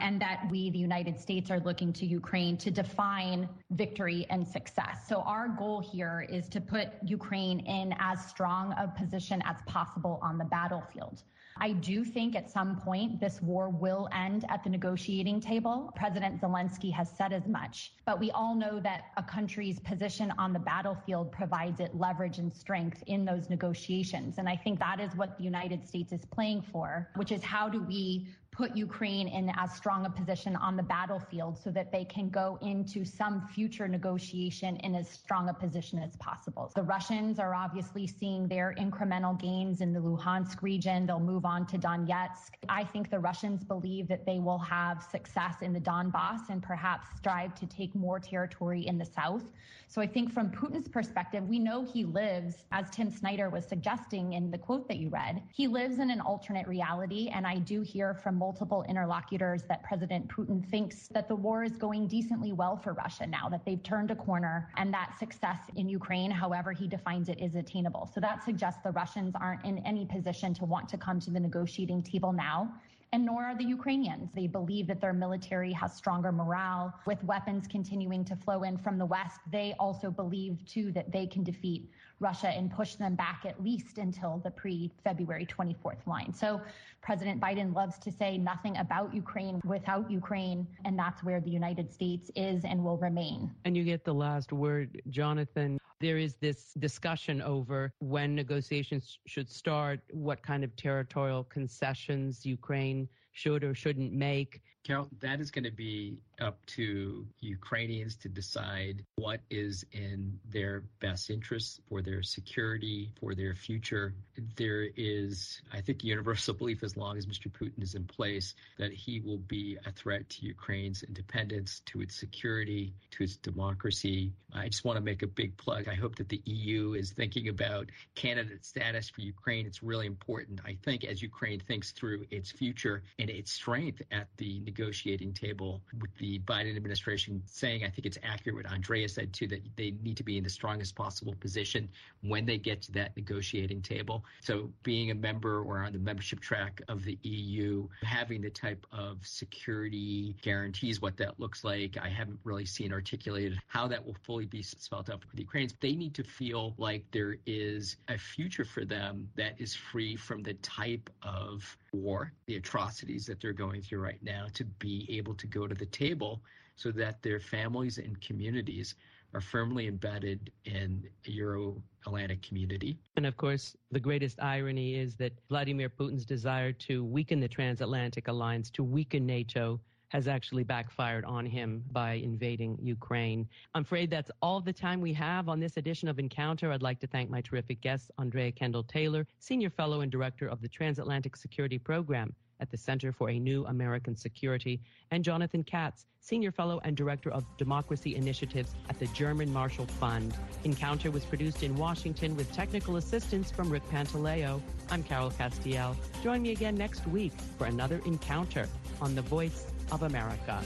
and 0.00 0.20
that 0.20 0.46
we, 0.50 0.70
the 0.70 0.78
United 0.78 1.18
States, 1.18 1.50
are 1.50 1.60
looking 1.60 1.92
to 1.94 2.06
Ukraine 2.06 2.56
to 2.58 2.70
define 2.70 3.48
victory 3.70 4.26
and 4.30 4.46
success. 4.46 5.06
So 5.08 5.22
our 5.22 5.48
goal 5.48 5.80
here 5.80 6.26
is 6.28 6.48
to 6.50 6.60
put 6.60 6.88
Ukraine 7.04 7.60
in 7.60 7.94
as 7.98 8.24
strong 8.26 8.72
a 8.72 8.88
position 8.88 9.42
as 9.44 9.56
possible 9.66 10.18
on 10.22 10.38
the 10.38 10.44
battlefield. 10.44 11.22
I 11.62 11.72
do 11.72 12.04
think 12.04 12.36
at 12.36 12.50
some 12.50 12.76
point 12.76 13.20
this 13.20 13.42
war 13.42 13.68
will 13.68 14.08
end 14.14 14.46
at 14.48 14.64
the 14.64 14.70
negotiating 14.70 15.40
table. 15.40 15.92
President 15.94 16.40
Zelensky 16.40 16.90
has 16.92 17.10
said 17.10 17.34
as 17.34 17.46
much, 17.46 17.92
but 18.06 18.18
we 18.18 18.30
all 18.30 18.54
know 18.54 18.80
that 18.80 19.04
a 19.18 19.22
country's 19.22 19.78
position 19.80 20.32
on 20.38 20.54
the 20.54 20.58
battlefield 20.58 21.30
provides 21.32 21.80
it 21.80 21.94
leverage 21.94 22.38
and 22.38 22.50
strength 22.50 23.02
in 23.06 23.26
those 23.26 23.50
negotiations. 23.50 24.38
And 24.38 24.48
I 24.48 24.56
think 24.56 24.78
that 24.78 25.00
is 25.00 25.14
what 25.16 25.36
the 25.36 25.44
United 25.44 25.86
States 25.86 26.12
is 26.12 26.24
playing 26.24 26.62
for, 26.62 27.10
which 27.16 27.30
is 27.30 27.42
how 27.44 27.68
do 27.68 27.82
we 27.82 28.28
put 28.52 28.76
Ukraine 28.76 29.28
in 29.28 29.50
as 29.56 29.72
strong 29.74 30.06
a 30.06 30.10
position 30.10 30.56
on 30.56 30.76
the 30.76 30.82
battlefield 30.82 31.58
so 31.62 31.70
that 31.70 31.92
they 31.92 32.04
can 32.04 32.28
go 32.28 32.58
into 32.62 33.04
some 33.04 33.46
future 33.54 33.86
negotiation 33.86 34.76
in 34.78 34.94
as 34.94 35.08
strong 35.08 35.48
a 35.48 35.54
position 35.54 35.98
as 36.00 36.16
possible. 36.16 36.70
The 36.74 36.82
Russians 36.82 37.38
are 37.38 37.54
obviously 37.54 38.06
seeing 38.06 38.48
their 38.48 38.74
incremental 38.78 39.40
gains 39.40 39.80
in 39.80 39.92
the 39.92 40.00
Luhansk 40.00 40.62
region. 40.62 41.06
They'll 41.06 41.20
move 41.20 41.44
on 41.44 41.66
to 41.66 41.78
Donetsk. 41.78 42.50
I 42.68 42.84
think 42.84 43.10
the 43.10 43.18
Russians 43.18 43.62
believe 43.62 44.08
that 44.08 44.26
they 44.26 44.40
will 44.40 44.58
have 44.58 45.02
success 45.02 45.62
in 45.62 45.72
the 45.72 45.80
Donbass 45.80 46.50
and 46.50 46.62
perhaps 46.62 47.06
strive 47.16 47.54
to 47.54 47.66
take 47.66 47.94
more 47.94 48.18
territory 48.18 48.86
in 48.86 48.98
the 48.98 49.04
south. 49.06 49.44
So 49.86 50.00
I 50.00 50.06
think 50.06 50.32
from 50.32 50.50
Putin's 50.50 50.88
perspective, 50.88 51.48
we 51.48 51.58
know 51.58 51.84
he 51.84 52.04
lives, 52.04 52.64
as 52.70 52.88
Tim 52.90 53.10
Snyder 53.10 53.50
was 53.50 53.64
suggesting 53.66 54.34
in 54.34 54.50
the 54.50 54.58
quote 54.58 54.86
that 54.86 54.98
you 54.98 55.08
read, 55.08 55.42
he 55.52 55.66
lives 55.66 55.98
in 55.98 56.10
an 56.10 56.20
alternate 56.20 56.68
reality. 56.68 57.28
And 57.34 57.44
I 57.44 57.56
do 57.58 57.82
hear 57.82 58.14
from 58.14 58.39
multiple 58.40 58.82
interlocutors 58.88 59.62
that 59.68 59.82
President 59.82 60.26
Putin 60.26 60.66
thinks 60.70 61.08
that 61.08 61.28
the 61.28 61.36
war 61.36 61.62
is 61.62 61.76
going 61.76 62.08
decently 62.08 62.52
well 62.52 62.74
for 62.74 62.94
Russia 62.94 63.26
now, 63.26 63.50
that 63.50 63.66
they've 63.66 63.82
turned 63.82 64.10
a 64.10 64.16
corner 64.16 64.70
and 64.78 64.92
that 64.94 65.14
success 65.18 65.58
in 65.76 65.90
Ukraine, 65.90 66.30
however 66.30 66.72
he 66.72 66.88
defines 66.88 67.28
it, 67.28 67.38
is 67.38 67.54
attainable. 67.54 68.10
So 68.14 68.18
that 68.20 68.42
suggests 68.42 68.80
the 68.82 68.92
Russians 68.92 69.34
aren't 69.38 69.62
in 69.66 69.76
any 69.86 70.06
position 70.06 70.54
to 70.54 70.64
want 70.64 70.88
to 70.88 70.96
come 70.96 71.20
to 71.20 71.30
the 71.30 71.38
negotiating 71.38 72.02
table 72.02 72.32
now 72.32 72.72
and 73.12 73.24
nor 73.24 73.44
are 73.44 73.56
the 73.56 73.64
Ukrainians. 73.64 74.30
They 74.34 74.46
believe 74.46 74.86
that 74.86 75.00
their 75.00 75.12
military 75.12 75.72
has 75.72 75.94
stronger 75.94 76.30
morale. 76.30 76.94
With 77.06 77.22
weapons 77.24 77.66
continuing 77.66 78.24
to 78.26 78.36
flow 78.36 78.62
in 78.62 78.78
from 78.78 78.98
the 78.98 79.06
West, 79.06 79.40
they 79.50 79.74
also 79.80 80.10
believe, 80.10 80.64
too, 80.64 80.92
that 80.92 81.10
they 81.10 81.26
can 81.26 81.42
defeat 81.42 81.90
Russia 82.20 82.48
and 82.48 82.70
push 82.70 82.94
them 82.94 83.16
back 83.16 83.44
at 83.46 83.62
least 83.62 83.98
until 83.98 84.40
the 84.44 84.50
pre 84.50 84.92
February 85.02 85.46
24th 85.46 86.06
line. 86.06 86.32
So 86.32 86.60
President 87.02 87.40
Biden 87.40 87.74
loves 87.74 87.98
to 88.00 88.12
say 88.12 88.38
nothing 88.38 88.76
about 88.76 89.12
Ukraine 89.12 89.60
without 89.64 90.10
Ukraine, 90.10 90.66
and 90.84 90.98
that's 90.98 91.24
where 91.24 91.40
the 91.40 91.50
United 91.50 91.92
States 91.92 92.30
is 92.36 92.64
and 92.64 92.84
will 92.84 92.98
remain. 92.98 93.50
And 93.64 93.76
you 93.76 93.82
get 93.82 94.04
the 94.04 94.14
last 94.14 94.52
word, 94.52 95.02
Jonathan. 95.08 95.80
There 96.00 96.16
is 96.16 96.36
this 96.36 96.72
discussion 96.78 97.42
over 97.42 97.92
when 97.98 98.34
negotiations 98.34 99.18
should 99.26 99.50
start, 99.50 100.00
what 100.12 100.42
kind 100.42 100.64
of 100.64 100.74
territorial 100.76 101.44
concessions 101.44 102.46
Ukraine 102.46 103.06
should 103.32 103.62
or 103.62 103.74
shouldn't 103.74 104.12
make. 104.12 104.62
Carol, 104.82 105.08
that 105.20 105.40
is 105.40 105.50
going 105.50 105.64
to 105.64 105.70
be 105.70 106.16
up 106.40 106.64
to 106.66 107.26
Ukrainians 107.40 108.16
to 108.16 108.28
decide 108.28 109.04
what 109.16 109.40
is 109.50 109.84
in 109.92 110.38
their 110.48 110.84
best 111.00 111.30
interests 111.30 111.80
for 111.88 112.02
their 112.02 112.22
security, 112.22 113.12
for 113.20 113.34
their 113.34 113.54
future. 113.54 114.14
There 114.56 114.88
is, 114.96 115.60
I 115.72 115.80
think, 115.80 116.02
universal 116.04 116.54
belief 116.60 116.82
as 116.82 116.96
long 116.96 117.16
as 117.16 117.26
Mr. 117.26 117.50
Putin 117.50 117.82
is 117.82 117.94
in 117.94 118.04
place 118.04 118.54
that 118.78 118.92
he 118.92 119.20
will 119.20 119.38
be 119.38 119.76
a 119.86 119.92
threat 119.92 120.28
to 120.30 120.46
Ukraine's 120.46 121.02
independence, 121.02 121.82
to 121.86 122.00
its 122.00 122.16
security, 122.16 122.92
to 123.12 123.24
its 123.24 123.36
democracy. 123.36 124.32
I 124.52 124.68
just 124.68 124.84
want 124.84 124.96
to 124.96 125.04
make 125.04 125.22
a 125.22 125.26
big 125.26 125.56
plug. 125.56 125.88
I 125.88 125.94
hope 125.94 126.16
that 126.16 126.28
the 126.28 126.42
EU 126.44 126.94
is 126.94 127.12
thinking 127.12 127.48
about 127.48 127.90
candidate 128.14 128.64
status 128.64 129.08
for 129.08 129.20
Ukraine. 129.20 129.66
It's 129.66 129.82
really 129.82 130.06
important, 130.06 130.60
I 130.64 130.76
think, 130.82 131.04
as 131.04 131.22
Ukraine 131.22 131.60
thinks 131.60 131.92
through 131.92 132.26
its 132.30 132.50
future 132.50 133.02
and 133.18 133.28
its 133.28 133.52
strength 133.52 134.02
at 134.10 134.28
the 134.36 134.60
negotiating 134.60 135.32
table 135.32 135.80
with 136.00 136.14
the 136.18 136.29
Biden 136.38 136.76
administration 136.76 137.42
saying, 137.46 137.84
I 137.84 137.90
think 137.90 138.06
it's 138.06 138.18
accurate 138.22 138.56
what 138.56 138.72
Andrea 138.72 139.08
said 139.08 139.32
too, 139.32 139.46
that 139.48 139.60
they 139.76 139.94
need 140.02 140.16
to 140.16 140.22
be 140.22 140.38
in 140.38 140.44
the 140.44 140.50
strongest 140.50 140.94
possible 140.94 141.34
position 141.40 141.88
when 142.22 142.46
they 142.46 142.58
get 142.58 142.82
to 142.82 142.92
that 142.92 143.16
negotiating 143.16 143.82
table. 143.82 144.24
So 144.40 144.70
being 144.82 145.10
a 145.10 145.14
member 145.14 145.62
or 145.62 145.78
on 145.78 145.92
the 145.92 145.98
membership 145.98 146.40
track 146.40 146.80
of 146.88 147.04
the 147.04 147.18
EU, 147.22 147.88
having 148.02 148.40
the 148.40 148.50
type 148.50 148.86
of 148.92 149.18
security 149.26 150.36
guarantees, 150.42 151.00
what 151.00 151.16
that 151.16 151.38
looks 151.40 151.64
like, 151.64 151.96
I 152.00 152.08
haven't 152.08 152.38
really 152.44 152.66
seen 152.66 152.92
articulated 152.92 153.58
how 153.66 153.88
that 153.88 154.04
will 154.04 154.16
fully 154.22 154.46
be 154.46 154.62
spelled 154.62 155.10
out 155.10 155.22
for 155.22 155.36
the 155.36 155.42
Ukrainians. 155.42 155.74
They 155.80 155.94
need 155.94 156.14
to 156.14 156.24
feel 156.24 156.74
like 156.78 157.04
there 157.10 157.36
is 157.46 157.96
a 158.08 158.18
future 158.18 158.64
for 158.64 158.84
them 158.84 159.28
that 159.36 159.54
is 159.58 159.74
free 159.74 160.16
from 160.16 160.42
the 160.42 160.54
type 160.54 161.10
of 161.22 161.76
war, 161.92 162.32
the 162.46 162.56
atrocities 162.56 163.26
that 163.26 163.40
they're 163.40 163.52
going 163.52 163.82
through 163.82 164.00
right 164.00 164.22
now, 164.22 164.46
to 164.54 164.64
be 164.64 165.06
able 165.10 165.34
to 165.34 165.46
go 165.46 165.66
to 165.66 165.74
the 165.74 165.86
table 165.86 166.42
so 166.76 166.90
that 166.92 167.22
their 167.22 167.40
families 167.40 167.98
and 167.98 168.20
communities 168.20 168.94
are 169.34 169.40
firmly 169.40 169.86
embedded 169.86 170.50
in 170.64 171.04
Euro 171.24 171.82
Atlantic 172.06 172.42
community. 172.42 172.98
And 173.16 173.26
of 173.26 173.36
course, 173.36 173.76
the 173.90 174.00
greatest 174.00 174.40
irony 174.40 174.96
is 174.96 175.14
that 175.16 175.32
Vladimir 175.48 175.88
Putin's 175.88 176.24
desire 176.24 176.72
to 176.72 177.04
weaken 177.04 177.38
the 177.38 177.48
transatlantic 177.48 178.28
alliance, 178.28 178.70
to 178.70 178.82
weaken 178.82 179.26
NATO, 179.26 179.80
has 180.10 180.28
actually 180.28 180.64
backfired 180.64 181.24
on 181.24 181.46
him 181.46 181.82
by 181.92 182.14
invading 182.14 182.78
Ukraine. 182.82 183.48
I'm 183.74 183.82
afraid 183.82 184.10
that's 184.10 184.30
all 184.42 184.60
the 184.60 184.72
time 184.72 185.00
we 185.00 185.12
have 185.14 185.48
on 185.48 185.58
this 185.58 185.76
edition 185.76 186.08
of 186.08 186.18
Encounter. 186.18 186.70
I'd 186.70 186.82
like 186.82 187.00
to 187.00 187.06
thank 187.06 187.30
my 187.30 187.40
terrific 187.40 187.80
guests, 187.80 188.10
Andrea 188.18 188.52
Kendall 188.52 188.82
Taylor, 188.82 189.26
Senior 189.38 189.70
Fellow 189.70 190.02
and 190.02 190.10
Director 190.10 190.48
of 190.48 190.60
the 190.60 190.68
Transatlantic 190.68 191.36
Security 191.36 191.78
Program 191.78 192.34
at 192.60 192.70
the 192.70 192.76
Center 192.76 193.12
for 193.12 193.30
a 193.30 193.38
New 193.38 193.64
American 193.66 194.14
Security, 194.14 194.80
and 195.12 195.24
Jonathan 195.24 195.64
Katz, 195.64 196.06
Senior 196.20 196.52
Fellow 196.52 196.80
and 196.84 196.96
Director 196.96 197.30
of 197.30 197.44
Democracy 197.56 198.16
Initiatives 198.16 198.74
at 198.88 198.98
the 198.98 199.06
German 199.08 199.50
Marshall 199.52 199.86
Fund. 199.86 200.34
Encounter 200.64 201.10
was 201.10 201.24
produced 201.24 201.62
in 201.62 201.76
Washington 201.76 202.36
with 202.36 202.52
technical 202.52 202.96
assistance 202.96 203.50
from 203.50 203.70
Rick 203.70 203.88
Pantaleo. 203.90 204.60
I'm 204.90 205.02
Carol 205.02 205.30
Castiel. 205.30 205.96
Join 206.22 206.42
me 206.42 206.52
again 206.52 206.74
next 206.74 207.06
week 207.06 207.32
for 207.56 207.66
another 207.66 208.02
encounter 208.04 208.68
on 209.00 209.14
the 209.14 209.22
Voice 209.22 209.66
of 209.92 210.02
America. 210.02 210.60